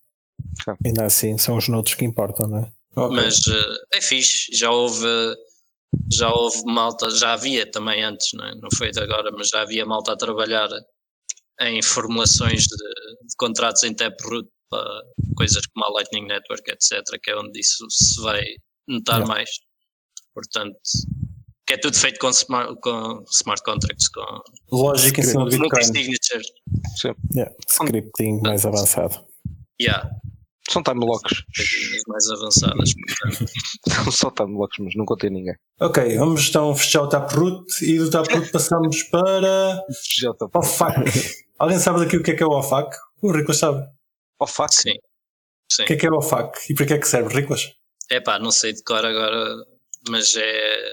[0.85, 2.71] Ainda assim, são os nodes que importam, não é?
[2.95, 3.15] Ok.
[3.15, 5.05] Mas eh, é fixe, já houve,
[6.11, 8.55] já houve malta, já havia também antes, não, é?
[8.55, 10.69] não foi de agora, mas já havia malta a trabalhar
[11.61, 15.01] em formulações de, de contratos em Taproot para
[15.35, 18.43] coisas como a Lightning Network, etc., que é onde isso se vai
[18.87, 19.33] notar Yeah.
[19.33, 19.49] mais.
[20.33, 20.79] Portanto,
[21.67, 24.21] que é tudo feito com smart, com smart contracts, com
[24.71, 25.69] Lógica em cima do Bitcoin.
[25.69, 26.43] multi-signature.
[27.35, 29.23] Yeah, Scripting mais avançado.
[29.79, 30.09] Yeah,
[30.69, 31.43] São time locks.
[32.07, 32.93] mais avançadas.
[32.93, 33.51] Portanto,
[34.03, 35.55] São só time locks, mas não contei ninguém.
[35.79, 39.83] Ok, vamos então fechar o Taproot e do Taproot passamos para
[40.19, 40.45] Já está.
[40.45, 40.95] o OFAC.
[41.59, 42.95] Alguém sabe daqui o que é que é o OFAC?
[43.21, 43.85] O Riclas sabe.
[44.39, 44.73] Oh fuck.
[44.73, 44.93] sim.
[45.71, 45.83] Sim.
[45.83, 47.73] O que é que é o OFAC e para que é que serve, Riclas?
[48.09, 49.53] É pá, não sei de cor agora,
[50.09, 50.91] mas é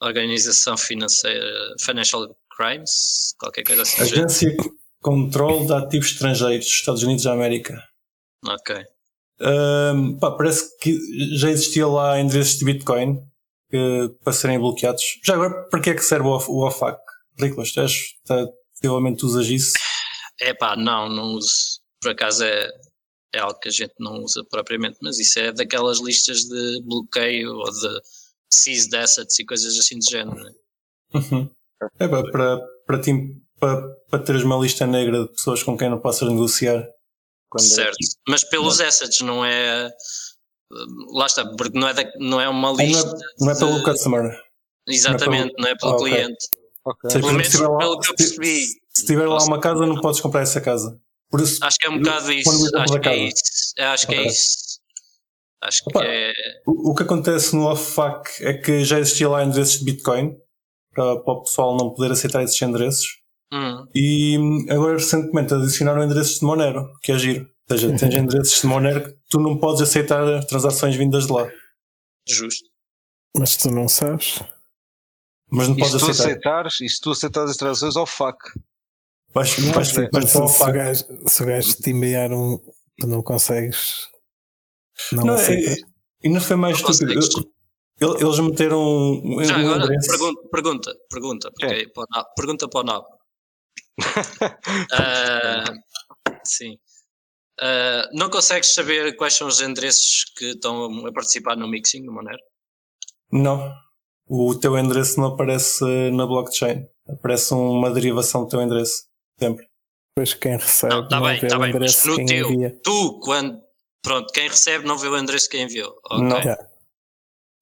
[0.00, 4.02] Organização Financeira, Financial Crimes, qualquer coisa assim.
[4.02, 7.82] Agência de Controle de Ativos Estrangeiros, Estados Unidos da América.
[8.46, 8.76] Ok.
[9.40, 10.96] Ahm, pá, parece que
[11.36, 13.20] já existia lá endereços de Bitcoin
[13.70, 15.02] que, para serem bloqueados.
[15.24, 16.98] Já agora, para que é que serve o, O- OFAC?
[17.38, 19.72] Riclas, tu és- tá- possivelmente usas isso?
[20.40, 21.80] É pá, não, não uso.
[22.00, 22.68] Por acaso é,
[23.34, 27.50] é algo que a gente não usa propriamente, mas isso é daquelas listas de bloqueio
[27.52, 28.00] ou de
[28.52, 30.36] seized assets e coisas assim do género.
[30.42, 30.50] né?
[31.14, 31.50] Uhum.
[32.00, 33.12] É pá, para, para, ti,
[33.60, 33.80] para,
[34.10, 36.78] para teres uma lista negra de pessoas com quem não possas negociar.
[37.56, 37.96] É- Certo.
[38.28, 39.90] Mas pelos assets, não é.
[41.14, 43.08] Lá está, porque não é, da- não é uma Ah, Não lista.
[43.08, 44.42] é, não é pelo de- customer.
[44.86, 46.46] Exatamente, não é pelo Ah, cliente.
[46.84, 48.66] Ou seja, Pelo por exemplo, se menos tiver lá- pelo que eu percebi.
[48.94, 50.98] Se tiver lá uma casa, não podes comprar essa casa.
[51.30, 52.50] Por isso, Acho que é um bocado isso.
[52.50, 53.42] Quando eu Acho que a é isso.
[53.78, 54.56] Acho que é isso.
[55.62, 56.04] Acho que Opa.
[56.04, 56.32] é.
[56.66, 60.36] o, o que acontece no OFAC é que já existia lá endereços de Bitcoin
[60.94, 63.06] para, para o pessoal não poder aceitar esses endereços.
[63.52, 67.48] Hum, E hum, agora recentemente adicionaram endereços de Monero, que é giro.
[67.70, 71.48] Ou seja, tens endereços de Monero que tu não podes aceitar transações vindas de lá.
[72.28, 72.68] justo.
[73.36, 74.40] Mas tu não sabes.
[75.50, 76.30] Mas não E podes se tu aceitar.
[76.30, 78.38] aceitares, e se tu aceitares as transações, fuck.
[79.34, 82.58] Vais, vais, vais, Mas se, o gajo, se o gajo te enviar um.
[83.00, 84.08] Tu não consegues.
[85.12, 85.78] Não, Não, é, aceitas.
[86.22, 87.20] e não foi mais Não estúpido.
[88.00, 91.66] Eu- Eles meteram um, Já um agora, pergunta, pergunta, pergunta, É.
[91.66, 92.28] ok, para Nabo.
[92.36, 93.06] pergunta para o Nabo.
[94.92, 95.64] Ah,
[96.44, 96.78] sim.
[97.60, 102.12] Ah, não consegues saber quais são os endereços que estão a participar no mixing no
[102.12, 102.38] Monero?
[103.32, 103.72] Não.
[104.28, 106.86] O teu endereço não aparece na blockchain.
[107.08, 109.04] Aparece uma derivação do teu endereço.
[109.40, 109.66] Sempre.
[110.14, 112.78] Depois quem recebe Não, tá bem, vê tá o bem, mas no teu, envia.
[112.84, 113.58] tu, quando.
[114.02, 115.98] Pronto, quem recebe não vê o endereço que enviou.
[116.10, 116.22] Ok.
[116.24, 116.38] Não.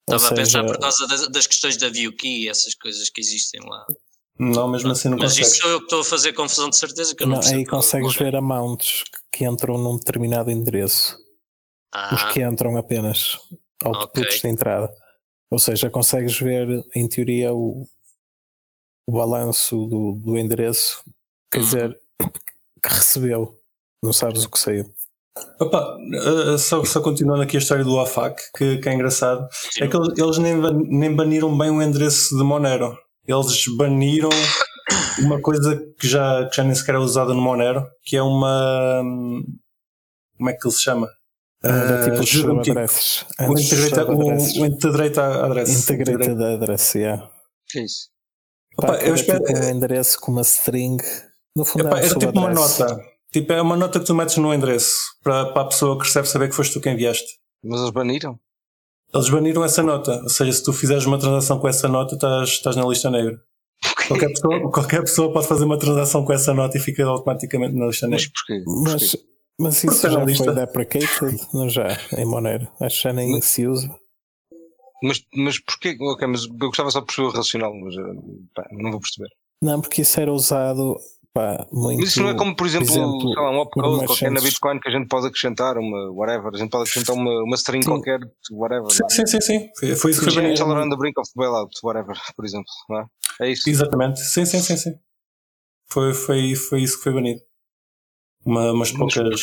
[0.09, 3.09] Estava a pensar seja, por causa das, das questões da view key e essas coisas
[3.09, 3.85] que existem lá.
[4.39, 5.51] Não, mesmo assim não Mas consegues.
[5.53, 7.63] isso sou eu que estou a fazer confusão de certeza que eu não, não, aí
[7.63, 11.15] do consegues ver amounts que entram num determinado endereço.
[12.11, 13.37] Os Ah, que entram apenas.
[13.83, 14.41] Outputs Ok.
[14.41, 14.93] de entrada.
[15.51, 17.85] Ou seja, consegues ver, em teoria, o,
[19.07, 21.03] o balanço do, do endereço.
[21.51, 21.63] Quer Uhum.
[21.65, 21.99] dizer,
[22.83, 23.59] que recebeu.
[24.03, 24.93] Não sabes o que saiu.
[25.59, 29.47] Opa, uh, só, só continuando aqui a história do AFAC, que, que é engraçado,
[29.79, 30.55] é que eles, eles nem,
[30.89, 32.97] nem baniram bem o endereço de Monero.
[33.27, 34.29] Eles baniram
[35.19, 39.01] uma coisa que já, que já nem sequer é usada no Monero, que é uma.
[40.37, 41.07] Como é que ele se chama?
[41.65, 45.89] Uh, tipo ajuda-me, tipo, o integrate, o, o integrate address.
[45.91, 47.29] Integrated address, yeah.
[47.67, 48.09] Que é isso?
[48.77, 50.97] Opa, que eu era espero- tipo um endereço com uma string.
[51.55, 52.79] No fundo, Epá, é era tipo uma subadresse.
[52.81, 53.16] nota.
[53.31, 56.27] Tipo, é uma nota que tu metes no endereço para, para a pessoa que recebe
[56.27, 57.27] saber que foste tu que enviaste.
[57.63, 58.39] Mas eles baniram?
[59.13, 60.21] Eles baniram essa nota.
[60.23, 63.37] Ou seja, se tu fizeres uma transação com essa nota, estás, estás na lista negra.
[64.07, 67.87] Qualquer pessoa, qualquer pessoa pode fazer uma transação com essa nota e fica automaticamente na
[67.87, 68.33] lista Mas negra.
[68.33, 68.63] porquê?
[68.83, 69.17] Mas,
[69.59, 71.47] mas isso Porque já lista- foi deprecated?
[71.53, 71.87] Não já,
[72.17, 72.67] em Monero.
[72.81, 73.93] Acho que já nem se usa.
[75.03, 75.95] Mas, mas porquê?
[75.99, 78.01] Ok, mas eu gostava só de perceber o racional, mas eh,
[78.55, 79.29] pá, não vou perceber.
[79.61, 80.95] Não, porque isso era usado
[81.37, 81.99] pá, muito.
[81.99, 84.43] Mas isso não é como, por exemplo, exemplo, sei lá, um opcode qualquer na merchants.
[84.43, 87.83] Bitcoin que a gente pode acrescentar, uma whatever, a gente pode acrescentar uma, uma string
[87.83, 87.89] Sim.
[87.91, 88.19] qualquer,
[88.51, 88.91] whatever.
[88.91, 89.69] Sim, sim, sim, sim.
[89.77, 90.43] Foi, foi isso que foi.
[90.43, 92.71] Change around the brink of the bailout, whatever, por exemplo.
[92.89, 93.05] Não é?
[93.41, 93.69] é isso.
[93.69, 94.19] Exatamente.
[94.19, 94.95] Sim, sim, sim, sim.
[95.87, 97.41] Foi, foi, foi isso que foi banido.
[98.43, 99.41] Uma, umas Mas poucas.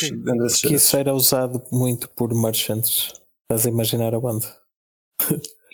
[0.61, 3.13] Que isso era usado muito por merchants.
[3.43, 4.47] Estás a imaginar a banda?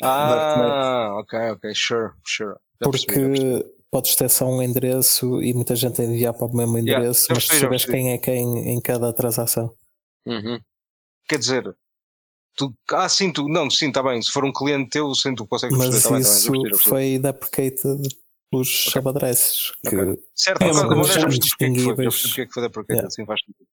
[0.04, 2.56] Ah, ok, ok, sure, sure.
[2.84, 3.81] Já percebi.
[3.92, 7.46] Podes ter só um endereço e muita gente enviar para o mesmo endereço, já mas
[7.48, 9.76] tu sabes quem é quem em cada transação.
[10.26, 10.60] Uhum.
[11.28, 11.76] Quer dizer,
[12.56, 14.22] tu, ah, sim, tu, não, sim, está bem.
[14.22, 15.94] Se for um cliente teu, sim, tu consegues perceber.
[15.94, 16.90] Mas Tá bem, tá bem, isso percebi, já percebi.
[16.90, 18.16] foi deprecated
[18.50, 19.72] pelos subadresses.
[19.88, 20.24] Que Ok.
[20.36, 22.08] Certo, É por uma causa da coisa já que percebi porque é que foi, já
[22.08, 22.22] distinguíveis.
[22.22, 23.08] percebi porque é que foi deprecated, Yeah.
[23.08, 23.68] assim faz sentido.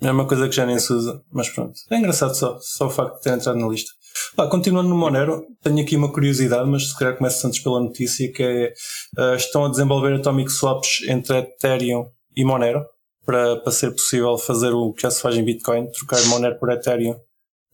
[0.00, 1.74] É uma coisa que já nem se usa, mas pronto.
[1.90, 3.90] É engraçado só, só o facto de ter entrado na lista.
[4.36, 8.32] Pá, continuando no Monero, tenho aqui uma curiosidade, mas se calhar começo antes pela notícia,
[8.32, 8.72] que é
[9.18, 12.04] ah, estão a desenvolver atomic swaps entre Ethereum
[12.36, 12.84] e Monero
[13.24, 16.70] para, para ser possível fazer o que já se faz em Bitcoin, trocar Monero por
[16.70, 17.16] Ethereum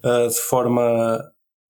[0.02, 1.22] ah, de forma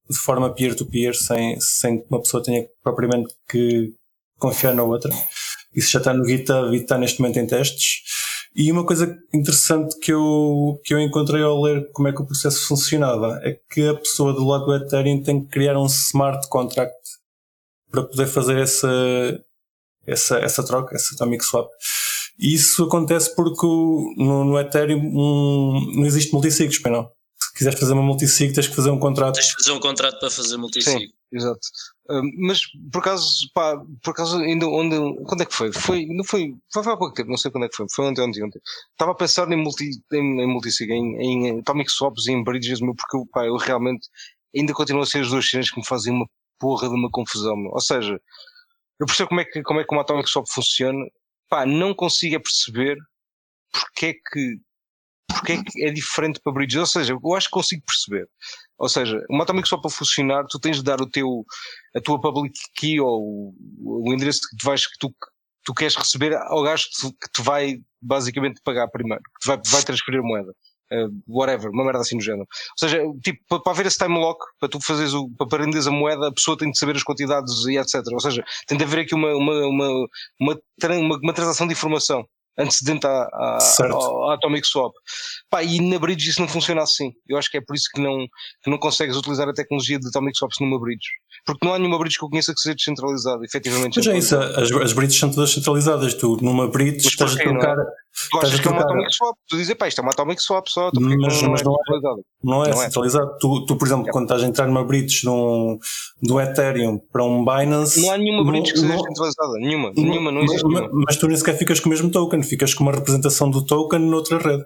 [0.09, 3.95] de forma peer-to-peer, sem, sem que uma pessoa tenha propriamente que
[4.38, 5.11] confiar na outra.
[5.75, 8.03] Isso já está no GitHub e está neste momento em testes.
[8.55, 12.27] E uma coisa interessante que eu, que eu encontrei ao ler como é que o
[12.27, 16.49] processo funcionava é que a pessoa do lado do Ethereum tem que criar um smart
[16.49, 16.95] contract
[17.90, 18.88] para poder fazer essa,
[20.07, 21.69] essa, essa troca, essa atomic swap.
[22.38, 27.11] E isso acontece porque no, no Ethereum um, não existe multisig, não.
[27.55, 29.37] Se quiseres fazer uma multisig, tens que fazer um contrato.
[29.37, 31.14] Tens de fazer um contrato para fazer multisig.
[31.33, 31.61] Exato.
[32.11, 32.62] Ah, mas
[32.93, 35.73] por acaso, pá, por acaso ainda onde, quando é que foi?
[35.73, 38.23] Foi, não foi, foi há pouco tempo, não sei quando é que foi, foi ontem,
[38.23, 38.61] ontem, ontem.
[38.90, 42.81] Estava a pensar em multi, em, em multisig, em, em atomic swaps e em bridges,
[42.81, 44.09] meu, porque pá, eu realmente
[44.55, 46.27] ainda continuo a ser as duas cenas que me fazem uma
[46.59, 47.71] porra de uma confusão, meu.
[47.71, 48.21] Ou seja,
[48.99, 51.07] eu percebo como é que, como é que uma atomic swap funciona,
[51.49, 52.97] pá, não consigo é perceber
[53.73, 54.59] porque é que
[55.29, 58.29] porque é que é diferente para bridges, ou seja, eu acho que consigo perceber.
[58.79, 61.45] Ou seja, uma atomic swap para funcionar, tu tens de dar o teu,
[61.95, 65.15] a tua public key ou o, endereço que tu vais, que tu,
[65.65, 69.83] tu queres receber ao gajo que te, vai basicamente pagar primeiro, que te vai, vai
[69.83, 70.53] transferir a moeda.
[70.93, 72.43] Uh, whatever, uma merda assim no género.
[72.43, 75.91] Ou seja, tipo, para, haver esse time lock, para tu fazeres o, para renderes a
[75.91, 78.03] moeda, a pessoa tem de saber as quantidades e etc.
[78.13, 80.09] Ou seja, tem de haver aqui uma, uma, uma,
[80.41, 83.59] uma, uma transação de informação antecedente à, à,
[83.90, 84.93] ao- à Atomic Swap.
[85.51, 87.12] Pá, e na bridge isso não funciona assim.
[87.29, 88.17] Eu acho que é por isso que não,
[88.62, 91.07] que não consegues utilizar a tecnologia de Atomic Swaps numa bridge.
[91.47, 93.97] Porque não há nenhuma bridge que eu conheça que seja descentralizada, efetivamente.
[93.97, 96.14] Mas é isso, as, as bridges são todas centralizadas.
[96.14, 97.85] Tu, numa bridge, Mas estás a é?
[98.31, 99.37] Tu achas estás a que é uma Atomic Swap?
[99.48, 101.85] Tu dizes, pá, isto é uma Atomic Swap só, Mas- não, mas é não é.
[102.44, 102.87] Não é Não é.
[102.87, 103.37] centralizado.
[103.40, 105.79] Tu, tu, por exemplo, quando estás a entrar numa bridge de um,
[106.22, 108.00] do Ethereum para um Binance.
[108.00, 109.53] Não há nenhuma bridge que seja não- centralizada.
[109.59, 109.92] Nenhuma.
[109.96, 111.03] Nenhuma, não existe mas, nenhuma.
[111.07, 113.98] mas tu nem sequer ficas com o mesmo token, ficas com uma representação do token
[113.98, 114.64] noutra rede.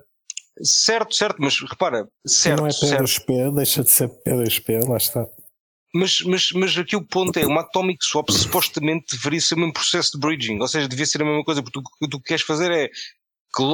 [0.62, 3.04] Certo, certo, mas repara, certo, não é certo.
[3.04, 5.24] P2P, deixa de ser P2P, lá está.
[5.94, 9.72] Mas, mas, mas aqui o ponto é, uma Atomic Swap supostamente deveria ser o mesmo
[9.72, 12.42] processo de bridging, ou seja, devia ser a mesma coisa, porque o que tu queres
[12.42, 12.90] fazer é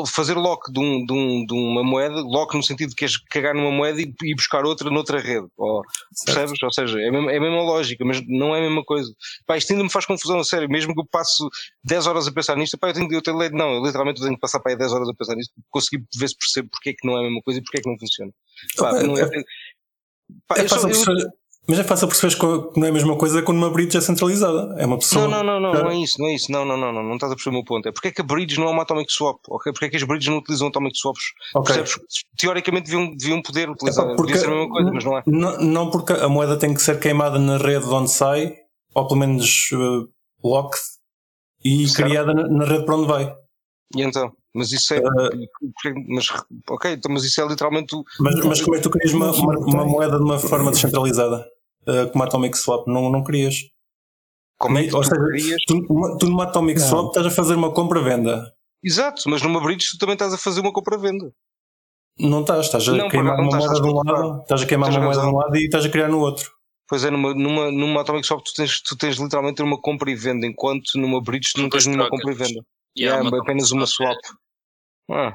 [0.06, 3.18] fazer lock de, um, de, um, de uma moeda, lock no sentido de que queres
[3.18, 5.82] cagar numa moeda e, e buscar outra noutra rede, ou,
[6.24, 6.62] percebes?
[6.62, 9.12] Ou seja, é a, mesma, é a mesma lógica, mas não é a mesma coisa.
[9.46, 11.42] Pá, isto ainda me faz confusão, a sério, mesmo que eu passe
[11.84, 14.40] 10 horas a pensar nisto, pá, eu tenho, eu tenho, não, eu literalmente tenho que
[14.40, 17.06] passar para aí 10 horas a pensar nisto, conseguir ver se percebo porque é que
[17.06, 18.32] não é a mesma coisa e porque é que não funciona.
[18.76, 19.44] Pá, Opa, não é- é-
[20.46, 21.30] pá, É eu só- eu-
[21.66, 24.74] mas é fácil perceber que não é a mesma coisa quando uma bridge é centralizada.
[24.78, 25.26] É uma pessoa.
[25.26, 27.14] Não, não, não, não, não é isso, não é isso, não, não, não, não, não
[27.14, 27.88] estás a perceber o meu ponto.
[27.88, 29.72] É porque é que a bridge não é uma atomic swap, ok?
[29.72, 31.22] Porque é que as bridges não utilizam atomic swaps?
[31.54, 31.74] Ok.
[31.74, 32.04] Percebes?
[32.36, 35.22] Teoricamente deviam, deviam poder utilizar, Epá, devia ser a mesma coisa, mas não é.
[35.26, 38.52] Não, não porque a moeda tem que ser queimada na rede de onde sai,
[38.94, 40.06] ou pelo menos uh,
[40.44, 40.82] locked,
[41.64, 42.08] e Certo.
[42.08, 43.34] criada na, na rede para onde vai.
[43.96, 44.32] E então?
[44.54, 45.00] Mas isso é.
[46.08, 46.28] Mas,
[46.70, 48.04] ok, então, mas isso é literalmente o.
[48.20, 51.44] Mas, mas como é que tu crias uma, uma, uma moeda de uma forma descentralizada?
[51.86, 52.86] Uh, como a Atomic Swap?
[52.86, 53.56] Não, não crias.
[54.58, 55.56] Como é que Ou tu seja?
[55.66, 56.88] Tu, tu numa Atomic Não.
[56.88, 58.54] Swap estás a fazer uma compra-venda.
[58.82, 61.32] Exato, mas numa bridge tu também estás a fazer uma compra-venda.
[62.18, 64.66] Não estás, estás a Não, queimar uma moeda de um estás a lado, estás a
[64.66, 66.50] queimar uma moeda de um lado e estás a criar no outro.
[66.86, 70.14] Pois é, numa, numa, numa Atomic Swap tu tens, tu tens literalmente uma compra e
[70.14, 72.64] venda, enquanto numa bridge tu não tens nenhuma compra e venda.
[72.96, 74.18] E é uma apenas uma swap.
[75.10, 75.34] Ah,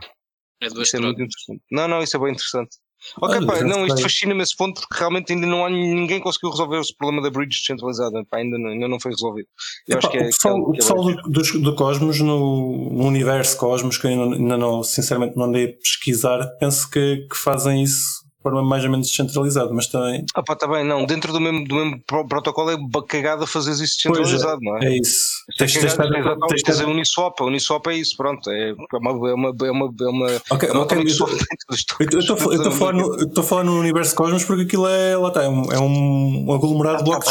[0.62, 1.62] É duas Isso é muito interessante.
[1.72, 2.78] Não, não, isso é bem interessante.
[3.22, 6.80] Ok, pá, não, isto fascina-me esse ponto porque realmente ainda não há ninguém conseguiu resolver
[6.80, 8.24] esse problema da bridge descentralizada.
[8.30, 9.48] Pá, ainda, não, ainda não foi resolvido.
[9.88, 10.22] Eu Epá, acho que é.
[10.22, 13.98] o pessoal, que é- o é pessoal do, do, do Cosmos, no, no universo Cosmos,
[13.98, 18.64] que eu ainda, não, sinceramente não andei a pesquisar, penso que, que fazem isso forma
[18.64, 21.06] mais ou menos descentralizada, mas também Ah, pá, tá bem, não.
[21.06, 24.78] Dentro do mesmo, do mesmo pro- protocolo é cagada fazer isso Pois é, descentralizado, não
[24.78, 24.86] é?
[24.86, 25.30] é isso.
[25.58, 28.50] Tens, Tens, tens a Uniswap, a Uniswap é isso, pronto.
[28.50, 29.30] É uma.
[29.30, 31.04] É uma, é uma, é uma, Ok, é uma ok, eu
[31.38, 35.28] dentro dos Eu estou- a- a falar no- falar universo Cosmos porque aquilo é, lá
[35.30, 37.26] está, é um, é um aglomerado de Ah, tá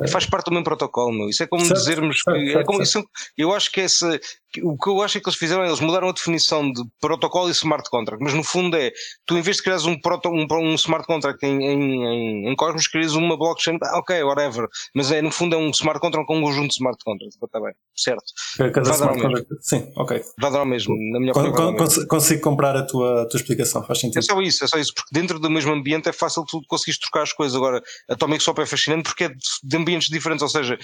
[0.00, 1.28] mas Faz parte do mesmo protocolo, meu.
[1.28, 2.48] Isso é como Certo, dizermos certo, que.
[2.48, 2.98] é certo, como, certo.
[2.98, 4.18] isso, eu acho que essa.
[4.62, 7.48] O que eu acho é que eles fizeram, é, eles mudaram a definição de protocolo
[7.48, 8.92] e smart contract, mas no fundo é,
[9.26, 12.86] tu em vez de criares um, pro- um, um smart contract em, em, em, Cosmos,
[12.86, 14.66] crias uma blockchain, ok, whatever.
[14.94, 17.36] Mas é, no fundo é um smart contract com um conjunto de smart contracts.
[17.42, 18.24] Está bem, certo.
[18.58, 19.48] Cada Vai smart contract.
[19.60, 20.22] Sim, ok.
[20.40, 21.76] Vai dar ao mesmo, na minha Con- opinião.
[22.08, 24.22] consigo comprar a tua, a tua explicação, faz É sentido.
[24.24, 27.22] só isso, é só isso, porque dentro do mesmo ambiente é fácil tu conseguires trocar
[27.22, 27.56] as coisas.
[27.56, 30.78] Agora, Atomic Swap é fascinante porque é de, de ambientes diferentes, ou seja,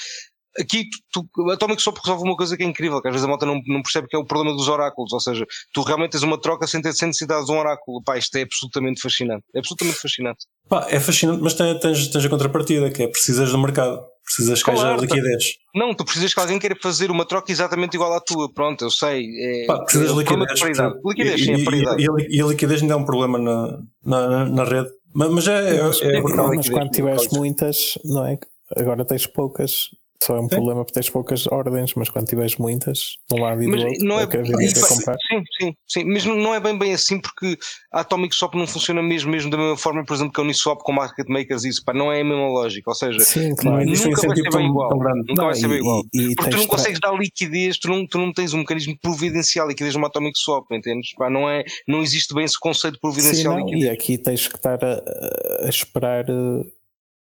[0.61, 3.29] aqui tu, tu, Atomic Swap resolve uma coisa que é incrível, que às vezes a
[3.29, 6.23] malta não, não percebe que é o problema dos oráculos, ou seja, tu realmente tens
[6.23, 8.03] uma troca sem ter sem necessidade de um oráculo.
[8.05, 10.39] Pá, isto é absolutamente fascinante, é absolutamente fascinante.
[10.69, 14.71] Pá, é fascinante, mas tens, tens, a contrapartida, que é precisas do mercado, precisas que
[14.71, 15.45] haja liquidez.
[15.75, 18.91] Não, tu precisas que alguém queira fazer uma troca exatamente igual à tua, pronto, eu
[18.91, 19.25] sei.
[19.41, 20.61] É, Pá, precisas é de liquidez.
[21.05, 22.03] Liquidez, sim, e, é e- paridade.
[22.03, 24.91] e a li- e a liquidez ainda é um problema na, na, na rede.
[25.15, 28.39] Mas, mas é, é, Mas, é é mas quando tiveres muitas, não é?
[28.77, 29.89] Agora tens poucas.
[30.21, 30.57] Só é um Sim.
[30.57, 33.85] problema porque tens poucas ordens, mas quando tiveres muitas, de um lado e do Mas
[33.85, 35.17] outro, não é, é quer pá, comprar.
[35.31, 37.57] sim, sim, sim, mas não- não é bem bem assim porque
[37.93, 40.81] a Atomic Swap não funciona mesmo, mesmo da mesma forma, por exemplo, que a Uniswap
[40.83, 43.57] com market makers e isso, pá, não é a mesma lógica, ou seja, Sim, Não
[43.57, 43.87] claro.
[43.87, 44.99] nunca vai ser bem igual.
[44.99, 45.25] grande.
[45.29, 46.03] nunca vai ser bem igual.
[46.13, 48.99] e, e Porque tu não consegues dar liquidez, tu não, tu não tens um mecanismo
[49.01, 51.15] providencial liquidez numa Atomic Swap, entendes?
[51.15, 53.85] Pá, não, é, não existe bem esse conceito de Sim, providencial não, liquidez.
[53.85, 56.65] e aqui tens que estar a, a esperar eh,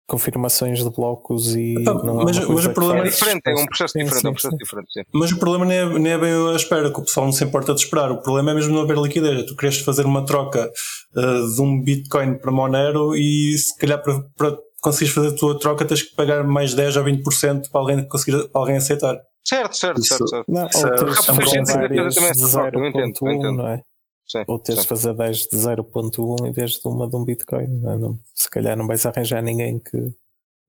[0.09, 4.05] confirmações de blocos e não é mas- o problema É diferente, é um processo Sim,
[4.05, 4.59] diferente, é um processo sim.
[4.65, 5.03] diferente, sim.
[5.13, 7.75] Mas o problema nem é, é bem a espera, que o pessoal não se importa
[7.75, 8.11] de esperar.
[8.11, 9.45] O problema é mesmo não haver liquidez.
[9.45, 10.71] Tu queres fazer uma troca
[11.15, 15.59] uh, de um Bitcoin para Monero e se calhar para, para conseguires fazer a tua
[15.59, 19.17] troca tens que pagar mais 10 ou 20% para alguém, conseguir, para alguém aceitar.
[19.47, 20.45] Certo, certo, Isso- certo, certo.
[20.51, 22.11] Não, Isso ou é- teres é de entendo, eu
[22.49, 23.53] 0.1, entendo.
[23.57, 23.81] não é?
[24.31, 24.83] Sim, Ou teres sim.
[24.85, 27.67] de fazer 10 de 0.1 em vez de uma de um Bitcoin.
[27.81, 27.99] Não é?
[27.99, 30.13] Não- se calhar não vais arranjar ninguém que.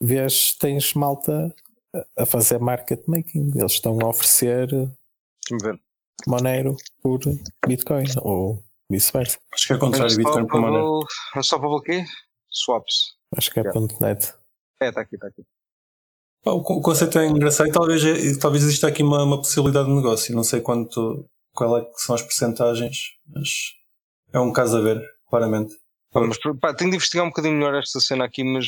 [0.00, 1.54] vês, tens malta
[2.16, 3.52] a- fazer market making.
[3.54, 4.68] Eles estão a oferecer.
[6.26, 7.18] Monero por
[7.66, 9.38] Bitcoin ou vice-versa.
[9.52, 10.98] Acho que é contrário, Bitcoin para Monero.
[11.00, 12.04] Unstoppable, unstoppable o quê?
[12.50, 13.14] Swaps.
[13.36, 13.80] Acho que é Yeah.
[14.00, 14.32] .net.
[14.80, 15.42] É, está aqui, está aqui.
[16.44, 19.88] O co- o conceito é engraçado e talvez, é- talvez exista aqui uma, uma possibilidade
[19.88, 20.34] de negócio.
[20.34, 21.24] Não sei quanto,
[21.54, 22.96] qual é que são as percentagens,
[23.32, 23.48] mas
[24.32, 25.74] é um caso a ver, claramente.
[26.12, 28.66] Pá, mas, pá, tenho de investigar um bocadinho melhor esta cena aqui, mas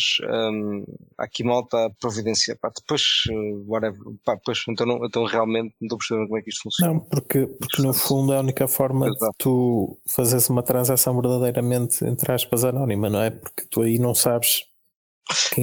[1.18, 2.56] há aqui malta a providenciar.
[2.58, 3.98] Pá, depois, uh, whatever.
[4.24, 6.94] Pá, depois, então, não- então realmente não estou percebendo como é que isto funciona.
[6.94, 9.34] Não, porque, porque no fundo é a única forma de Exato.
[9.38, 13.30] tu fazeres uma transação verdadeiramente, entre aspas, anónima, não é?
[13.30, 14.62] Porque tu aí não sabes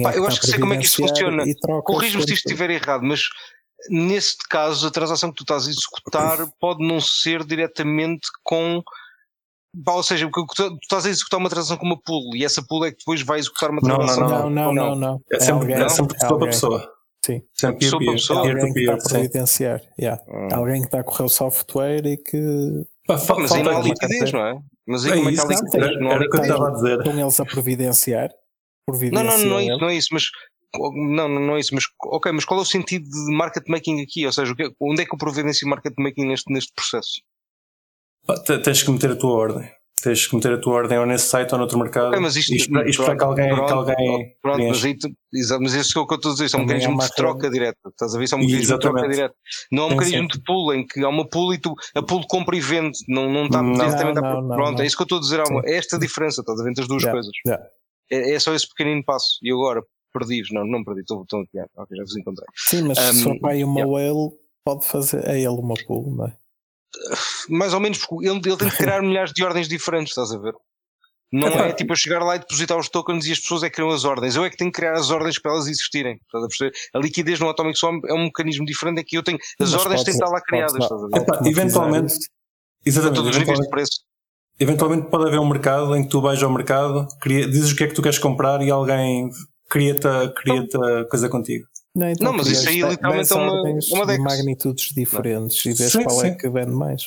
[0.02, 1.44] Pá, é que eu acho que sei como é que isto funciona.
[1.84, 3.22] Corrijo-me se isto estiver errado, mas
[3.90, 8.82] nesse caso a transação que tu estás a executar pode não ser diretamente com.
[9.84, 12.62] Pá, ou seja, porque tu estás a executar uma transação com uma pool e essa
[12.62, 14.28] pool é que depois vai executar uma Não, transação.
[14.28, 15.20] Não, não, ou não, não.
[15.32, 16.48] É sempre, alguém, é sempre é pessoa para alguém.
[16.48, 16.92] pessoa.
[17.24, 17.42] Sim.
[17.54, 18.38] Sempre Pessoa para pessoa.
[18.40, 19.80] Alguém que está a providenciar.
[19.98, 20.22] yeah.
[20.28, 20.56] Ah.
[20.56, 24.32] Alguém que está a correr o software e que Pá, Pá, mas não há liquidez,
[24.32, 24.58] não é?
[24.86, 26.00] Mas aí É como é que há isso, liquidez?
[26.00, 26.98] Não era o que eu estava a dizer.
[26.98, 28.30] estão eles a providenciar.
[28.88, 30.24] Não, providenciam não, não é não é isso, mas
[30.74, 34.02] não, não, não é isso, mas ok, mas qual é o sentido de market making
[34.02, 34.26] aqui?
[34.26, 37.20] Ou seja, que- onde é que eu providencio market making neste, neste processo?
[38.44, 39.70] Te- Tens que meter a tua ordem.
[40.02, 42.08] Tens que meter a tua ordem ou nesse site ou noutro mercado.
[42.08, 44.84] Ok, mas isto- esperar, e esperar que alguém, pronto, que alguém Pronto, mas,
[45.32, 47.02] exato, mas isso é o que eu estou a dizer, isso é um Também mecanismo
[47.02, 47.78] há de troca direta.
[47.88, 48.24] Estás a ver?
[48.24, 49.34] Isso é um mecanismo de troca direta.
[49.70, 52.26] Não é um mecanismo de pool em que há uma pool e tu, a pool
[52.26, 52.98] compra e vende.
[53.08, 53.74] Não, não está Não.
[53.74, 54.82] Não, não, não, Pronto, não.
[54.82, 55.38] é isso que eu estou a dizer.
[55.40, 57.32] há uma- é esta a diferença, estás a ver entre as duas Yeah, coisas.
[57.46, 57.64] yeah.
[58.12, 59.38] É, é só esse pequenino passo.
[59.42, 59.82] E agora,
[60.12, 60.50] perdi-vos.
[60.52, 61.58] Não, não perdi, estou, estou aqui.
[61.76, 62.46] Ok, já vos encontrei.
[62.54, 63.92] Sim, mas se Um, for para aí uma yeah.
[63.92, 64.30] whale,
[64.64, 65.26] pode fazer.
[65.28, 66.36] É ele uma pool, não é?
[67.48, 70.38] mais ou menos, porque ele, ele tem de criar milhares de ordens diferentes, estás a
[70.38, 70.52] ver?
[71.32, 73.76] Não é tipo eu chegar lá e depositar os tokens e as pessoas é que
[73.76, 74.36] criam as ordens.
[74.36, 76.16] Eu é que tenho que criar as ordens para elas existirem.
[76.26, 76.72] Estás a perceber?
[76.92, 79.38] A liquidez no Atomic Swap é um mecanismo diferente em que eu tenho.
[79.58, 80.74] As Mas ordens têm que estar lá criadas.
[80.74, 81.16] Estás a ver?
[81.18, 82.28] Automatizar eventualmente- isso.
[82.84, 83.16] A Exatamente.
[83.16, 84.00] todos os níveis de preço.
[84.62, 87.84] Eventualmente pode haver um mercado em que tu vais ao mercado, cria- dizes o que
[87.84, 89.28] é que tu queres comprar e alguém
[89.68, 91.66] cria-te a, cria-te a coisa contigo.
[91.94, 94.22] Não, então Não, mas isso aí literalmente é uma- uma Dex.
[94.22, 96.36] magnitudes diferentes e vês Sim, qual é sim.
[96.36, 97.02] que vende mais.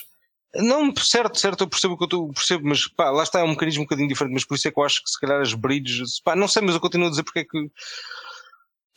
[0.57, 3.49] Não, certo, certo, eu percebo o que eu percebo, mas pá, lá está, é um
[3.49, 5.53] mecanismo um bocadinho diferente, mas por isso é que eu acho que se calhar as
[5.53, 7.69] bridges, pá, não sei, mas eu continuo a dizer porque é que.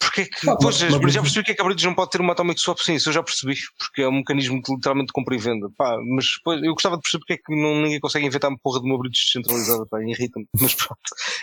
[0.01, 0.47] Porque é que.
[0.47, 2.33] Pá, pois, mas bridge- já percebi que é que a bridge não pode ter uma
[2.33, 5.35] atomic swap, sim, isso eu já percebi, porque é um mecanismo de, literalmente de compra
[5.35, 8.25] e venda, pá, mas pois, eu gostava de perceber porque é que não, ninguém consegue
[8.27, 11.01] inventar uma porra de uma bridge descentralizada, pá, irrita-me, mas pronto.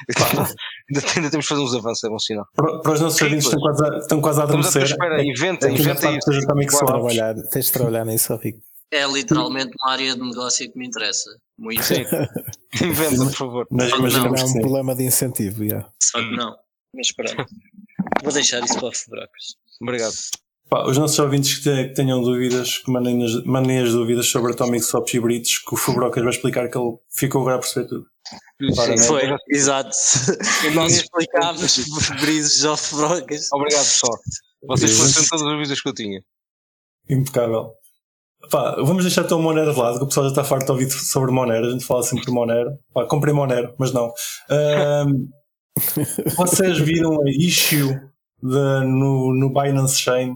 [0.90, 2.48] ainda, ainda temos de fazer uns avanços, é bom sinal.
[2.56, 4.84] Para, para os nossos ouvintes estão quase a, estão quase a adormecer.
[4.84, 6.32] espera, É- inventa, é já inventa isso.
[6.44, 6.72] Atomic.
[6.72, 8.60] Swaps- Trabalhar, tens de trabalhar nisso, Rico.
[8.92, 11.30] É literalmente uma área de negócio que me interessa.
[11.58, 11.84] Muito.
[11.84, 12.04] Sim,
[12.82, 13.68] inventa, por favor.
[13.72, 15.90] Mas Não, imaginamos É um problema de incentivo, yeah.
[16.02, 16.56] Só que não.
[16.94, 17.46] Mas pronto.
[18.24, 19.56] Vou deixar isso para o Fubrocas.
[19.82, 20.14] Obrigado.
[20.70, 24.26] Pá, os nossos ouvintes que, te- que tenham dúvidas, que mandem as, mandem as dúvidas
[24.28, 27.60] sobre Atomic Swaps e Bridges, que o Fubrocas vai explicar que ele ficou agora a
[27.60, 28.06] perceber tudo.
[28.74, 29.90] Sim, Foi, exato.
[30.74, 31.78] Nós explicámos
[32.20, 33.48] brises ao Fubrocas.
[33.54, 34.18] Obrigado, pessoal.
[34.68, 36.20] Vocês foram todas as dúvidas que eu tinha.
[37.10, 37.70] Impecável.
[38.50, 40.72] Pá, vamos deixar então o Monero de lado, que o pessoal já está farto de
[40.72, 41.68] ouvir sobre Monero.
[41.68, 42.72] A gente fala sempre de Monero.
[42.94, 44.12] Pá, comprei Monero, mas não.
[44.50, 45.28] Ahm,
[46.36, 47.94] vocês viram a issue
[48.42, 50.36] de- no, no Binance Chain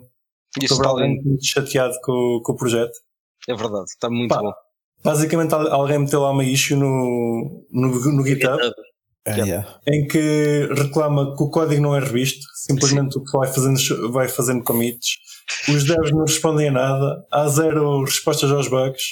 [0.62, 2.94] Isso sobre está alguém muito chateado com, com o projeto?
[3.48, 4.42] É verdade, está muito Pá.
[4.42, 4.54] bom.
[5.04, 9.46] Basicamente, al- alguém meteu lá uma issue no, no, no GitHub É, Yeah.
[9.46, 9.80] yeah.
[9.88, 14.28] em que reclama que o código não é revisto, simplesmente o que vai fazendo, vai
[14.28, 15.18] fazendo commits.
[15.68, 19.04] Os devs não respondem a nada, há zero respostas aos bugs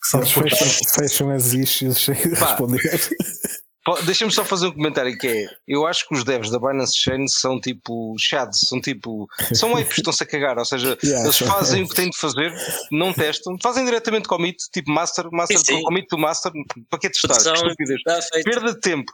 [0.00, 2.46] que são Eles fecham, fecham as issues sem Pá.
[2.46, 2.80] responder.
[4.04, 7.26] Deixa-me só fazer um comentário que é: eu acho que os devs da Binance Chain
[7.28, 9.26] são tipo chads, são tipo.
[9.54, 12.52] São apes, estão-se a cagar, ou seja, Yeah, eles fazem o que têm de fazer,
[12.90, 15.82] não testam, fazem diretamente commit, tipo master, master Sim, sim.
[15.82, 16.52] commit do master,
[16.90, 17.28] para que testar?
[17.36, 17.98] Que Produção estupidez.
[17.98, 18.44] está feito.
[18.50, 19.12] Perda de tempo.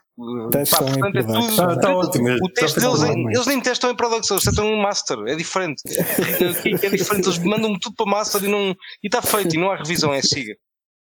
[0.51, 2.29] Testam Pá, portanto, é tudo- tá ótimo.
[2.43, 5.35] O teste deles, alguma é- eles nem testam em production, eles testam um master, é
[5.35, 5.83] diferente.
[5.87, 8.71] é diferente, eles mandam-me tudo para master e não.
[9.03, 10.55] E está feito, e não há revisão, é siga.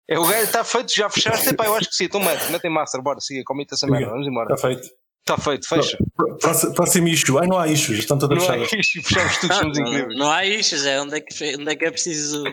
[0.09, 2.71] É o gajo, está feito, já fechaste, epá, eu acho que sim, então mete, metem
[2.71, 4.53] master, bora, siga, comita essa merda, vamos embora.
[4.55, 4.89] Está feito.
[5.19, 5.97] Está feito, fecha.
[6.41, 7.37] Próximo, próximo issue.
[7.37, 8.73] Ai, não há issues, estão todas Não é fechadas.
[8.73, 10.17] isto, fechamos tudo, somos não, incríveis.
[10.17, 12.43] não há issues, é onde é que, onde é, que é preciso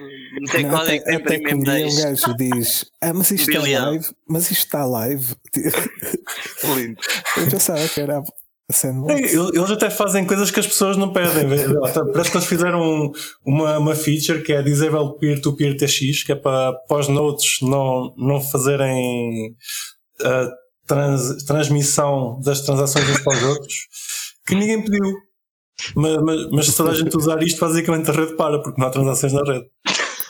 [0.42, 3.50] meter Não, código até, para até que um dia um gajo diz: Ah, mas isto
[3.50, 3.90] é Bilhão.
[3.92, 5.34] live, mas isto está live.
[6.76, 7.00] Lindo.
[7.38, 8.22] Eu pensava que era
[8.68, 11.46] Eles até fazem coisas que as pessoas não pedem.
[12.12, 13.12] Parece que eles fizeram um-
[13.44, 18.12] uma, uma feature que é Disable Peer-to-Peer TX, que é para, para os nodes não,
[18.16, 19.54] não fazerem
[20.20, 20.48] a
[20.86, 23.74] trans- transmissão das transações uns para os outros,
[24.46, 25.14] que ninguém pediu.
[25.94, 28.88] Mas, mas, mas se toda a gente usar isto, basicamente a rede para, porque não
[28.88, 29.66] há transações na rede.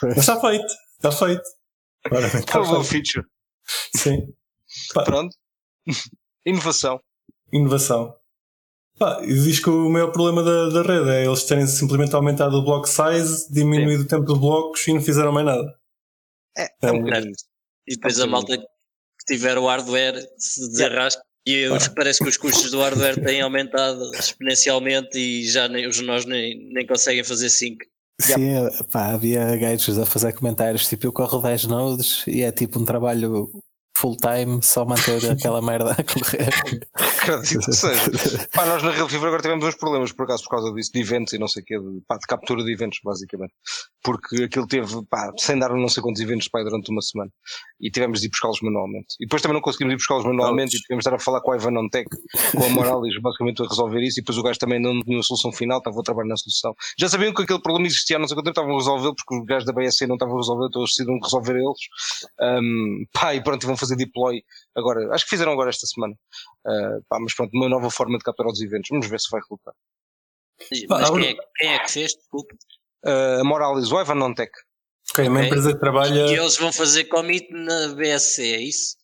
[0.03, 0.65] Mas está feito,
[0.97, 1.41] está feito.
[2.11, 3.07] Ora, está uma boa feito.
[3.13, 3.25] feature.
[3.95, 4.17] Sim.
[4.93, 5.35] Pá, Pronto.
[6.45, 6.99] Inovação.
[7.51, 8.13] inovação.
[8.97, 12.63] Pá, diz que o maior problema da, da rede é eles terem simplesmente aumentado o
[12.63, 15.75] block size, diminuído o tempo de blocos e não fizeram mais nada.
[16.57, 17.01] É, é um É.
[17.03, 17.33] bocadinho.
[17.87, 18.65] E depois É um a malta que
[19.27, 21.21] tiver o hardware se desarrasca.
[21.45, 25.99] E os- parece que os custos do hardware têm aumentado exponencialmente e já nem, os
[26.01, 27.77] nós nem, nem conseguem fazer sync.
[28.19, 28.53] Sim,
[28.91, 32.83] pá, havia gajos a fazer comentários tipo eu corro 10 nodes e é tipo um
[32.85, 33.47] trabalho
[33.97, 36.53] full time só manter aquela merda a correr.
[36.93, 38.47] Acredito que seja.
[38.53, 40.99] Pá, nós na Real Fever agora tivemos uns problemas, por acaso, por causa disso, de
[40.99, 43.53] eventos e não sei o quê, de, pá, de captura de eventos, basicamente.
[44.03, 47.31] Porque aquilo teve, pá, sem dar não sei quantos eventos, pá, durante uma semana.
[47.81, 49.15] E tivemos de ir buscá-los manualmente.
[49.19, 51.51] E depois também não conseguimos ir buscá-los manualmente e tivemos de estar a falar com
[51.51, 52.07] a Ivan Tech,
[52.55, 54.19] com a Morales, basicamente a resolver isso.
[54.19, 56.75] E depois o gajo também não tinha uma solução final, estava a trabalhar na solução.
[56.99, 59.35] Já sabiam que aquele problema existia há não sei quanto tempo, estavam a resolvê-lo, porque
[59.35, 62.61] os gajos da BSC não estavam a resolver, então eles decidiram resolver eles.
[62.61, 64.43] Um, pá, e pronto, vão fazer deploy
[64.75, 65.13] agora.
[65.13, 66.13] Acho que fizeram agora esta semana.
[66.65, 68.89] Uh, pá, mas pronto, uma nova forma de capturar os eventos.
[68.89, 69.73] Vamos ver se vai resultar.
[70.89, 72.13] Mas quem é, quem é que fez?
[72.13, 72.55] Desculpe.
[73.05, 74.51] Uh, a Morales, o Ivan Nontech.
[75.11, 76.25] Ok, uma empresa que trabalha.
[76.27, 78.97] E eles vão fazer commit na BSC, é isso?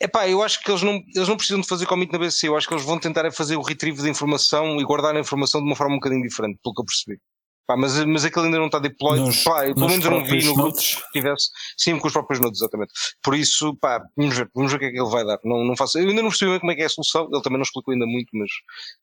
[0.00, 2.56] Epá, eu acho que eles não, eles não precisam de fazer commit na BC, eu
[2.56, 5.60] acho que eles vão tentar é fazer o retrieve de informação e guardar a informação
[5.60, 7.18] de uma forma um bocadinho diferente, pelo que eu percebi.
[7.66, 10.24] Pá, mas, mas aquele ainda não está deployed, Nos- pá, pelo nos menos eu não
[10.24, 12.92] vi no grupo que tivesse, sim, com os próprios nodes, exatamente.
[13.22, 15.38] Por isso, pá, vamos ver, vamos ver o que é que ele vai dar.
[15.44, 17.42] Não, não faço, eu ainda não percebi bem como é que é a solução, ele
[17.42, 18.48] também não explicou ainda muito, mas,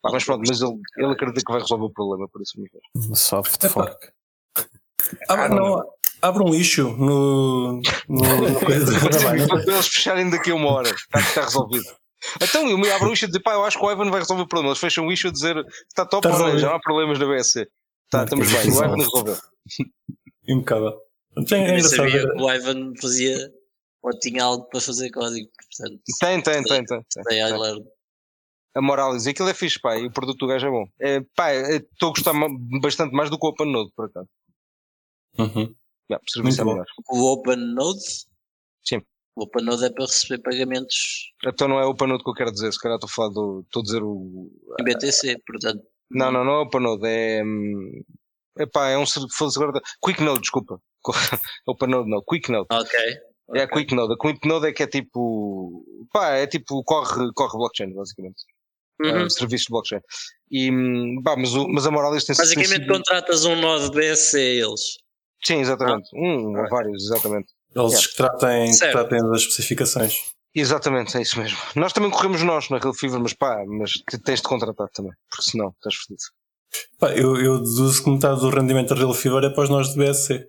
[0.02, 2.72] pá, mas pronto, mas ele, ele acredita que vai resolver o problema, por isso vamos
[2.72, 2.82] ver.
[3.12, 4.08] Um soft fork.
[5.28, 5.84] Abre, não,
[6.22, 7.82] abre um issue no.
[8.08, 9.48] no, no coisa do trabalho.
[9.48, 11.86] Para eles fecharem daqui a uma hora, está, está resolvido.
[12.42, 14.22] Então, eu me abro um issue a dizer, pá, eu acho que o Ivan vai
[14.22, 14.70] resolver o problema.
[14.70, 15.58] Eles fecham um issue a dizer,
[15.90, 16.60] está top, resolvido.
[16.60, 17.68] já não há problemas na BSC.
[18.14, 19.02] Tá, estamos bem, o Ivan resolve.
[19.04, 19.38] resolveu.
[20.48, 20.90] Impecável.
[21.36, 21.96] É Eu engraçado.
[21.96, 23.52] sabia que o Ivan fazia
[24.04, 25.50] ou tinha algo para fazer código.
[25.50, 27.04] Portanto, Tem, tem, tem, tem.
[27.28, 27.42] tem.
[28.76, 30.86] A Morales, aquilo é fixe, pá, e o produto do gajo é bom.
[31.00, 32.34] É, pá, estou a gostar
[32.82, 34.28] bastante mais do que o OpenNode, por acaso.
[35.40, 35.76] Uhum.
[36.12, 36.86] Yeah, o serviço é melhor.
[37.10, 38.00] O OpenNode?
[38.84, 39.02] Sim.
[39.36, 42.72] O OpenNode é para receber pagamentos Então não é o OpenNode que eu quero dizer,
[42.72, 43.62] se calhar estou a falar do.
[43.62, 44.52] Estou a dizer o.
[44.80, 45.84] em BTC, portanto.
[46.14, 47.44] Não, não, não é OpenNode, é.
[47.44, 48.04] hum,
[48.58, 49.82] Epá, é um serviço agora.
[50.02, 50.80] QuickNode, desculpa.
[51.68, 52.68] OpenNode não, QuickNode.
[52.72, 53.00] Ok.
[53.56, 53.68] É a.
[53.68, 54.14] QuickNode.
[54.14, 55.84] A QuickNode é que é tipo.
[56.14, 56.84] Pá, é tipo.
[56.84, 58.44] Corre, corre blockchain, basicamente.
[59.04, 59.26] Uhum.
[59.26, 60.02] É, serviço de blockchain.
[60.52, 60.72] E.
[60.72, 63.78] hum, Pá, mas, o, mas a moral disto tem tem Basicamente sido- contratas um nó
[63.80, 64.82] de BSC a eles.
[65.44, 66.10] Sim, exatamente.
[66.16, 67.52] Um ou vários, exatamente.
[67.76, 68.08] Eles Yeah.
[68.08, 70.32] que, tratem, que tratem das especificações.
[70.56, 71.58] Exatamente, é isso mesmo.
[71.76, 75.12] Nós também corremos nós na Real Fever, mas pá, mas te- tens de contratar também,
[75.30, 76.22] porque senão estás fodido.
[77.00, 79.90] Pá, eu, eu deduzo que metade do rendimento da Real Fever é para os nós
[79.94, 80.46] de BSC.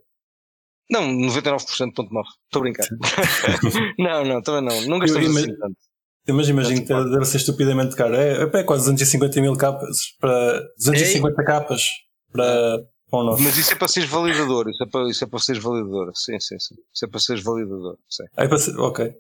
[0.90, 2.24] Não, 99.9.
[2.44, 2.86] Estou a brincar.
[3.98, 4.82] não, não, também não.
[4.86, 5.76] Não gastamos Eu assim tanto.
[6.28, 8.14] Mas imagino que deve ser estupidamente caro.
[8.14, 11.82] É, é quase 250 mil capas para 250 capas
[12.32, 12.78] para,
[13.10, 13.42] para um novo.
[13.42, 16.10] Mas isso é para seres validador, isso é para, isso é para seres validador.
[16.14, 16.74] Sim, sim, sim.
[16.94, 17.96] Isso é para seres validador.
[18.08, 19.14] Sim, Aí para ser- ok.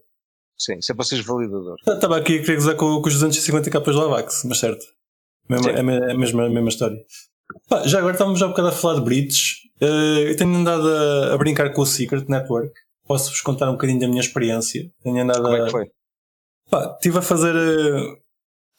[0.56, 1.76] Sim isso é para seres validador.
[1.86, 4.84] Estava aqui a querer gozar com, com os 250 capas do Avax, mas certo.
[5.50, 5.80] É a
[6.12, 6.96] a mesma, a mesma história.
[7.68, 9.56] Pá, já agora estávamos já um bocado a falar de bridges.
[9.80, 12.72] Eh, eu tenho andado a, a brincar com o Secret Network.
[13.06, 14.90] Posso-vos contar um bocadinho da minha experiência.
[15.02, 15.90] Tenho andado Como é que foi?
[16.70, 18.16] Pá, estive a fazer eh,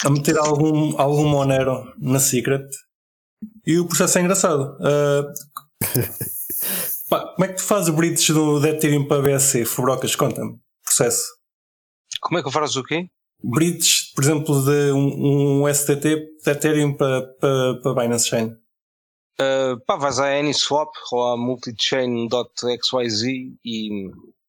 [0.04, 2.68] a meter algum, algum Monero na Secret
[3.66, 4.78] e o processo é engraçado.
[4.82, 5.24] Eh,
[7.10, 9.66] pá, como é que tu fazes bridges do de Ethereum para BSC?
[9.66, 10.58] Fubrocas, conta-me.
[10.84, 11.24] Processo.
[12.26, 13.08] Como é que eu faço o quê?
[13.44, 18.48] Bridges, por exemplo, de um, um STT de Ethereum para, para, para Binance Chain.
[19.40, 23.54] Uh, pá, vais à AnySwap ou à multichain.xyz e,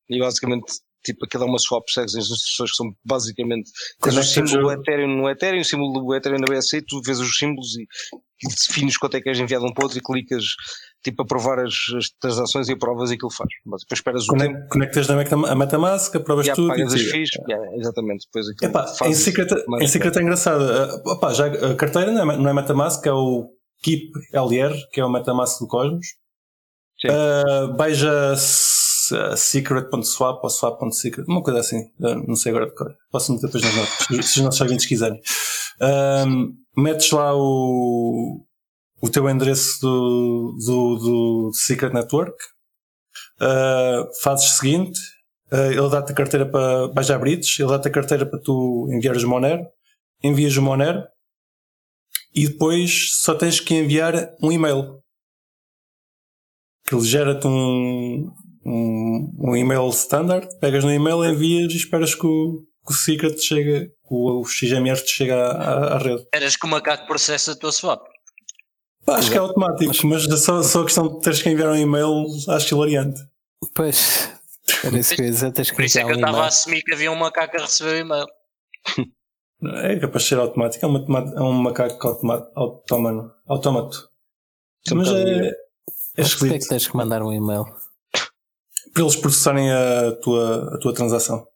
[0.08, 3.70] e basicamente tipo aquilo é uma swap, segues as instruções que são basicamente
[4.02, 7.00] tens o Conectas símbolo do Ethereum no Ethereum, o símbolo do Ethereum na BSC, tu
[7.02, 10.02] vês os símbolos e, e defines quanto é que és enviado um para outro e
[10.02, 10.44] clicas
[11.10, 13.48] tipo a provar as, as transações e aprovas aquilo faz.
[13.64, 16.68] Mas Depois esperas o tempo Conect- Conectas na Meta- a Metamask, aprovas e tudo.
[16.68, 17.02] pagas e as.
[17.02, 20.62] FIIs, yeah, exatamente, depois aquilo Epá, em secret, mais em secret é engraçado.
[20.62, 23.48] Uh, opá, já, a carteira não é, não é Metamask, é o
[23.82, 26.06] Keep LR, que é o Metamask do Cosmos.
[27.00, 27.08] Sim.
[27.08, 31.80] Uh, beija s- uh, secret.swap ou swap.secret, uma coisa assim.
[32.00, 32.94] Uh, não sei agora de cor.
[33.10, 35.20] Posso meter depois nas notas, se se os nossos ouvintes quiserem.
[35.78, 38.45] Um, metes lá o,
[39.06, 42.36] o teu endereço do, do, do Secret Network.
[43.40, 44.98] Uh, fazes o seguinte,
[45.52, 48.88] Uh, ele dá-te a carteira para vais a bridges, ele dá-te a carteira para tu
[48.90, 49.64] enviares o Monero,
[50.20, 51.04] envias o Monero
[52.34, 55.00] e depois só tens que enviar um e-mail.
[56.86, 58.30] Que ele gera-te um,
[58.64, 63.38] um, um e-mail standard, pegas no e-mail, envias e esperas que o, que o secret
[63.40, 65.50] chegue, que o, o XMR te chegue à,
[65.94, 66.26] à, rede.
[66.32, 68.06] Eras que o macaco processa a tua swap.
[69.08, 72.26] Acho que é automático, mas só, só a questão de teres que enviar um e-mail
[72.48, 73.20] acho hilariante.
[73.74, 74.30] Pois,
[74.84, 76.46] era isso que eu ia dizer, tens que Por isso é que eu estava a
[76.46, 78.26] assumir que havia um macaco a receber o e-mail.
[79.82, 84.10] É capaz de ser automático, é, uma, é um macaco autómano, autómato.
[84.92, 85.52] Mas é, é
[86.18, 87.64] Mas porquê é esquisito que tens que mandar um e-mail?
[88.96, 91.46] para eles processarem a tua, a tua transação.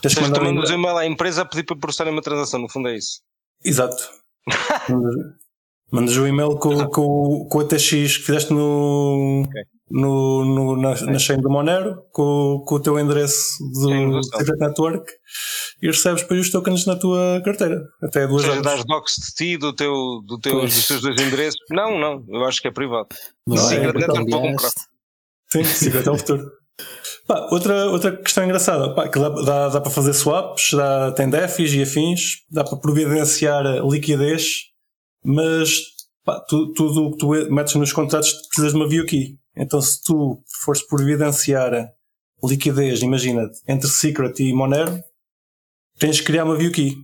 [0.00, 2.68] Tens que mandar um um e-mail à empresa a pedir para processarem uma transação, no
[2.68, 3.20] fundo é isso.
[3.64, 4.10] Exato.
[5.92, 9.62] Mandas- o e-mail com, com, com o ATX que fizeste no, Ok.
[9.90, 14.22] no, no- na, na chain do Monero, com, com o teu endereço do.
[14.24, 15.12] Secret Network
[15.82, 17.80] e recebes depois os tokens na tua carteira.
[18.02, 18.64] Até Ou duas seja, horas.
[18.64, 19.92] dás docs de ti, do teu,
[20.26, 20.74] do teu, Pois.
[20.74, 21.60] dos teus dois endereços.
[21.70, 23.08] Não, não, eu acho que é privado.
[23.46, 23.84] Não Sim, é?
[23.86, 24.70] eu até Então, vou comprar.
[25.52, 26.50] Sim, Secret é o futuro.
[27.28, 31.30] Pá, outra, outra questão engraçada, pá, que dá, dá, dá para fazer swaps, dá, tem
[31.30, 34.64] defis e afins, dá para providenciar liquidez,
[35.24, 35.80] mas
[36.24, 39.38] pá, tu- tudo o que tu metes nos contratos precisas de uma view key.
[39.56, 41.72] Então se tu fores providenciar
[42.42, 45.02] liquidez, imagina, entre Secret e Monero,
[45.98, 46.94] tens que criar uma view key.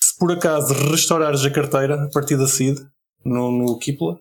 [0.00, 2.78] Se por acaso restaurares a carteira a partir da seed,
[3.24, 4.18] no, no Kipla,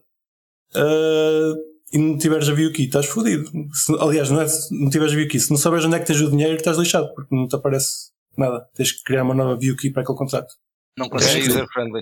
[0.76, 1.54] ah,
[1.92, 3.50] e não tiveres a view key, estás fodido.
[3.74, 6.00] Se- aliás, não, é, se não tiveres a view key, se não souberes onde é
[6.00, 8.68] que tens o dinheiro, estás lixado, porque não te aparece nada.
[8.76, 10.54] Tens que criar uma nova view key para aquele contrato.
[10.98, 11.48] Não É consigo.
[11.48, 12.02] user friendly.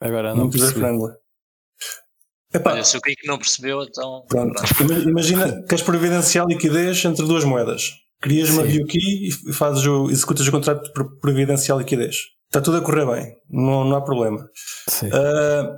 [0.00, 0.80] Agora não Muito user percebi.
[0.80, 1.12] friendly.
[2.52, 4.24] Epá, Olha, se o Kiko não percebeu, então.
[4.28, 4.60] pronto.
[4.80, 7.92] Ima- Imagina que queres providenciar liquidez entre duas moedas.
[8.20, 12.16] Crias uma view key e fazes o, executas o contrato de pro- providenciar liquidez.
[12.46, 14.44] Está tudo a correr bem, não, não há problema.
[14.88, 15.06] Sim.
[15.06, 15.76] Uh,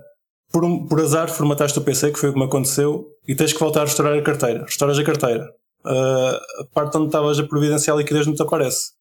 [0.51, 3.53] por, um- por azar, formataste o PC, que foi o que me aconteceu, e tens
[3.53, 4.65] que voltar a restaurar a carteira.
[4.65, 5.45] Restauras a carteira.
[5.85, 8.93] Uh, a parte onde estavas a providenciar a liquidez não te aparece.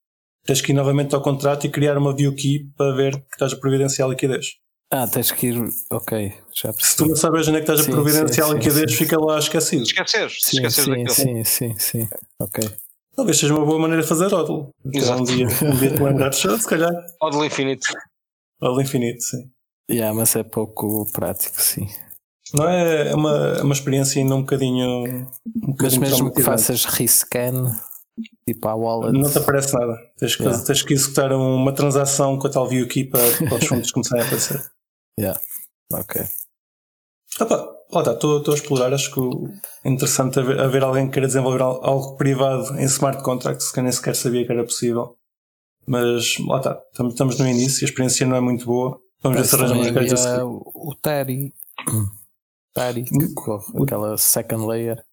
[0.46, 3.54] Tens que ir novamente ao contrato e criar uma view key para ver que estás
[3.54, 4.48] a providenciar a liquidez.
[4.92, 5.70] Ah, tens que ir.
[5.90, 8.94] Ok, já Se tu não sabes onde é que estás Sim, a providenciar sim, liquidez,
[8.94, 9.84] fica lá esquecido.
[9.84, 11.16] Esqueceres, se Sim, esqueceres sim, daquilo.
[11.16, 12.10] sim, sim, sim.
[12.42, 12.70] Ok.
[13.16, 14.70] Talvez seja uma boa maneira de fazer rótulo.
[14.86, 15.24] Então, um Exato.
[15.26, 17.88] dia, um dia te lembrares, se calhar, Módulo infinito.
[18.62, 19.50] ao infinito, sim.
[19.90, 21.88] Yeah, mas é pouco prático, sim.
[22.54, 25.06] Não é É uma, é uma experiência ainda um bocadinho.
[25.06, 25.26] Um
[25.56, 27.78] Mas bocadinho mesmo que faças rescan,
[28.46, 29.18] tipo à wallet.
[29.18, 29.98] Não te aparece nada.
[30.18, 30.64] Tens que, Yeah.
[30.66, 34.24] tens que executar uma transação com a tal view key para, para os fundos começarem
[34.24, 34.62] a aparecer.
[35.20, 35.40] Yeah.
[35.92, 36.22] Ok.
[37.40, 37.56] Opa,
[37.92, 38.94] lá está, estou a explorar.
[38.94, 39.20] Acho que
[39.86, 43.82] é interessante haver, haver alguém que queira desenvolver al- algo privado em smart contracts que
[43.82, 45.18] nem sequer sabia que era possível.
[45.88, 49.00] Mas lá está, estamos, no início, a experiência não é muito boa.
[49.24, 50.96] Vamos ver se arranjamos coisas o
[53.06, 55.04] que corre aquela second layer.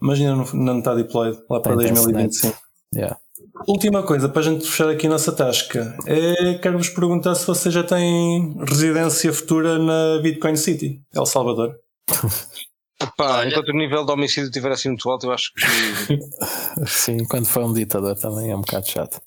[0.00, 2.58] Mas ainda não, não está deployed lá para Tem 2025.
[2.94, 3.18] Yeah.
[3.66, 7.74] Última coisa, para a gente fechar aqui a nossa tasca, é quero-vos perguntar se vocês
[7.74, 11.78] já têm residência futura na Bitcoin City, El Salvador.
[13.16, 16.18] Pá, enquanto o nível de homicídio estiver assim muito alto, eu acho que.
[16.86, 19.20] Sim, quando foi um ditador também é um bocado chato.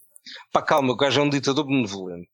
[0.51, 2.29] Pá, calma, o gajo é um ditador benevolente.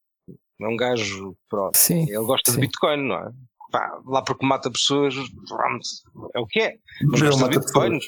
[0.62, 1.38] É um gajo.
[1.50, 1.78] Pronto.
[1.78, 2.04] Sim.
[2.04, 2.60] Ele gosta Sim.
[2.60, 3.32] de Bitcoin, não é?
[3.72, 5.14] Pá, lá porque mata pessoas,
[5.48, 5.88] pronto.
[6.36, 6.74] É o que é.
[7.04, 8.00] Mas gosta de Bitcoin,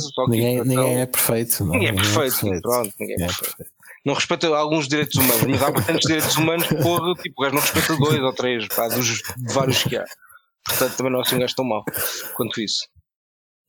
[0.00, 1.64] só que- Ninguém, então, ninguém é perfeito.
[1.64, 2.60] Não, ninguém é perfeito.
[2.62, 3.72] Pronto, ninguém é Ninguém é perfeito.
[4.04, 7.54] Não respeita alguns direitos humanos, mas há bastantes direitos humanos que, porra, tipo, o gajo
[7.54, 9.22] não respeita dois ou três, pá, dos
[9.52, 10.04] vários que há.
[10.66, 11.84] Portanto, também não é assim um gajo tão mau
[12.36, 12.86] quanto isso.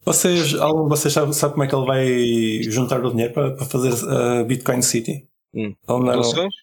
[0.06, 3.52] Vocês, algum de vocês sabe, sabe como é que ele vai juntar o dinheiro para,
[3.56, 5.28] para fazer a Bitcoin City?
[5.54, 5.76] Hum.
[5.88, 6.06] Ou não?
[6.08, 6.54] Minerações?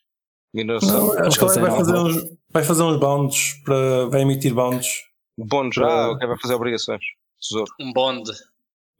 [0.65, 2.17] Não, acho que ele vai, Fazer uns,
[2.51, 5.05] vai fazer uns bounds, para, vai emitir bounds.
[5.39, 7.03] Bônus, ah, ok, vai fazer obrigações.
[7.41, 7.71] Tesouro.
[7.79, 8.31] Um Bond.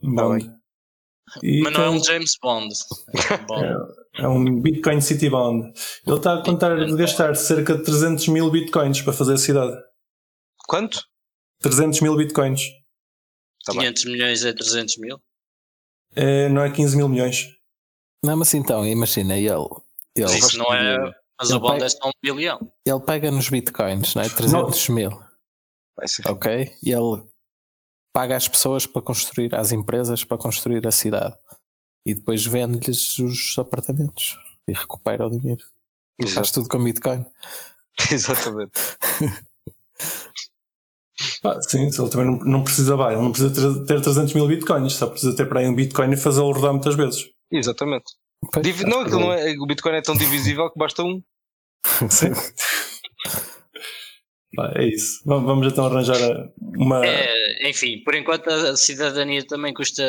[0.03, 0.51] Bond.
[1.43, 2.75] E Mas não é um James Bond.
[3.31, 3.97] É um Bond.
[4.19, 5.75] É um Bitcoin City Bond.
[6.07, 9.77] Ele está a contar de gastar cerca de 300 mil Bitcoins para fazer a cidade.
[10.67, 11.05] Quanto?
[11.61, 12.63] 300 mil Bitcoins.
[13.67, 13.83] Tá bem.
[13.83, 15.21] 500 milhões é 300 mil.
[16.15, 17.47] É, não é 15 mil milhões.
[18.25, 19.51] Não, mas então, imagina, ele,
[20.15, 21.13] ele, isso não é.
[21.39, 22.73] Mas Ele o Bond pega- é só um bilhão.
[22.85, 24.29] ele pega nos bitcoins, não é?
[24.29, 25.11] 300 mil,
[25.97, 26.27] Vai ser.
[26.29, 26.75] ok?
[26.83, 27.23] E ele
[28.13, 31.37] paga às pessoas para construir, às empresas para construir a cidade.
[32.07, 35.63] E depois vende-lhes os apartamentos e recupera o dinheiro.
[36.23, 36.53] Faz Exato.
[36.55, 37.27] tudo com bitcoin.
[38.11, 38.73] Exatamente.
[41.43, 44.35] Pá, sim, se ele também não, não precisa, vai, ele não precisa ter, ter 300
[44.35, 47.29] mil Bitcoins, só precisa ter para aí um Bitcoin e fazê-lo rodar muitas vezes.
[47.51, 48.05] Exatamente.
[48.45, 51.23] Acho não, que aquilo não é, o Bitcoin é tão divisível que basta um.
[52.11, 52.33] Sim.
[54.75, 55.21] É isso.
[55.27, 56.19] Vamos, então arranjar
[56.79, 57.05] uma.
[57.05, 60.03] É, enfim, por enquanto a cidadania também custa.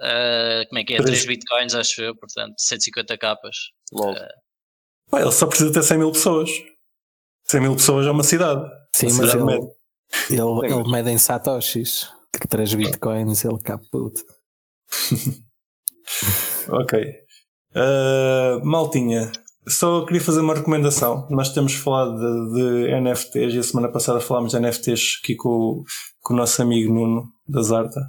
[0.00, 0.96] ah, como é que é?
[0.96, 1.24] Três.
[1.24, 3.56] 3 bitcoins, acho eu, portanto, 150 capas.
[3.92, 4.14] Lol.
[5.10, 6.50] Pá, ele só precisa ter 100 mil pessoas.
[7.44, 8.70] 100 mil pessoas é uma cidade.
[8.94, 9.68] Sim, Uma mas cidade ele, média.
[10.30, 12.10] ele, ele mede em satoshis.
[12.40, 14.22] Que 3 bitcoins ele caput.
[16.68, 17.14] Ok.
[17.74, 19.30] Uh, maltinha,
[19.68, 21.26] só queria fazer uma recomendação.
[21.30, 25.82] Nós temos falado de, de NFTs e a semana passada falámos de NFTs aqui com,
[26.20, 28.00] com o nosso amigo Nuno da Zarta.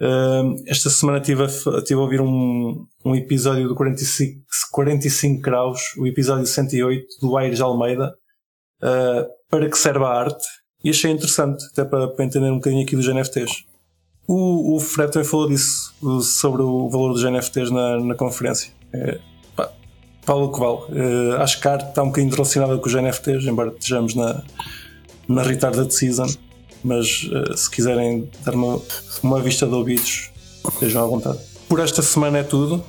[0.00, 6.06] Uh, esta semana estive a, a ouvir um, um episódio do 45, 45 Graus, o
[6.06, 8.14] episódio 108 do Aires Almeida,
[8.82, 10.46] uh, para que serve a arte.
[10.82, 13.69] E achei interessante, até para, para entender um bocadinho aqui dos NFTs.
[14.26, 15.92] O, o Fred também falou disso,
[16.22, 18.72] sobre o valor dos NFTs na, na conferência.
[18.92, 19.18] É,
[19.56, 19.70] pá,
[20.24, 20.78] vale o que vale.
[20.92, 24.42] Eh, acho que a arte está um bocadinho relacionada com os NFTs, embora estejamos na,
[25.28, 26.26] na retarded season.
[26.84, 28.80] Mas eh, se quiserem dar uma,
[29.22, 30.30] uma vista de ouvidos,
[30.72, 31.38] estejam à vontade.
[31.68, 32.84] Por esta semana é tudo.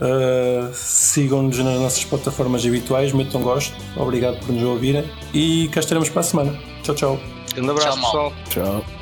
[0.00, 3.74] Eh, Sigam-nos nas nossas plataformas habituais, metam gosto.
[3.96, 5.04] Obrigado por nos ouvirem.
[5.34, 6.58] E cá estaremos para a semana.
[6.82, 7.20] Tchau, tchau.
[7.54, 8.32] Grande abraço, Tchau, pessoal.
[8.82, 9.01] Tchau.